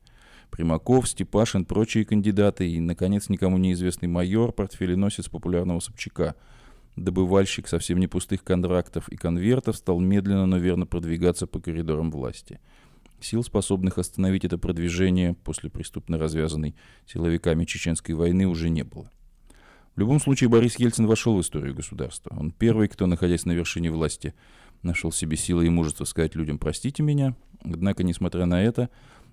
[0.51, 6.35] Примаков, Степашин, прочие кандидаты и, наконец, никому неизвестный майор, портфеленосец популярного Собчака.
[6.95, 12.59] Добывальщик совсем не пустых контрактов и конвертов стал медленно, но верно продвигаться по коридорам власти.
[13.19, 16.75] Сил, способных остановить это продвижение после преступно развязанной
[17.05, 19.11] силовиками чеченской войны, уже не было.
[19.95, 22.35] В любом случае, Борис Ельцин вошел в историю государства.
[22.37, 24.33] Он первый, кто, находясь на вершине власти,
[24.83, 27.33] нашел в себе силы и мужество сказать людям «простите меня».
[27.63, 28.89] Однако, несмотря на это,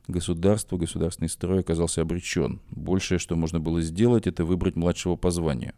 [0.06, 2.60] государство, государственный строй оказался обречен.
[2.70, 5.74] Большее, что можно было сделать, это выбрать младшего по званию.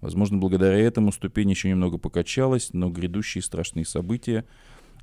[0.00, 4.44] Возможно, благодаря этому ступень еще немного покачалась, но грядущие страшные события,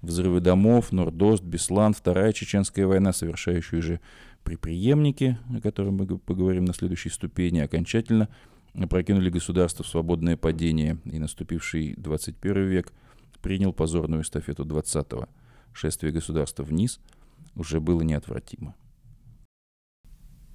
[0.01, 4.01] взрывы домов, Нордост, Беслан, Вторая Чеченская война, совершающая же
[4.43, 8.27] при преемнике, о котором мы поговорим на следующей ступени, окончательно–
[8.73, 12.93] опрокинули государство в свободное падение, и наступивший 21 век
[13.41, 15.27] принял позорную эстафету 20-го.
[15.73, 16.99] Шествие государства вниз
[17.55, 18.75] уже было неотвратимо.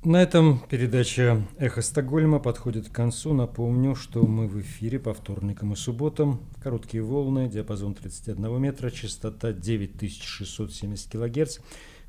[0.04, 3.34] На этом передача «Эхо Стокгольма» подходит к концу.
[3.34, 6.42] Напомню, что мы в эфире по вторникам и субботам.
[6.62, 11.58] Короткие волны, диапазон 31 метра, частота 9670 килогерц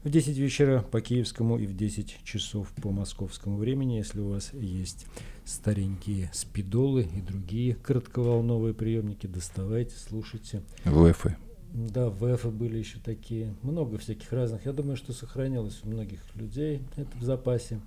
[0.03, 4.53] в 10 вечера по киевскому и в 10 часов по московскому времени, если у вас
[4.53, 5.07] есть
[5.45, 10.61] старенькие спидолы и другие коротковолновые приемники, доставайте, слушайте.
[10.83, 11.27] ВФ.
[11.73, 14.65] Да, ВФ были еще такие, много всяких разных.
[14.65, 17.81] Я думаю, что сохранилось у многих людей это в запасе.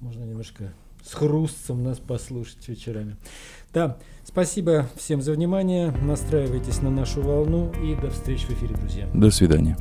[0.00, 0.72] Можно немножко
[1.02, 3.16] с хрустцем нас послушать вечерами.
[3.72, 5.90] Да, спасибо всем за внимание.
[5.90, 9.08] Настраивайтесь на нашу волну и до встречи в эфире, друзья.
[9.14, 9.76] До свидания.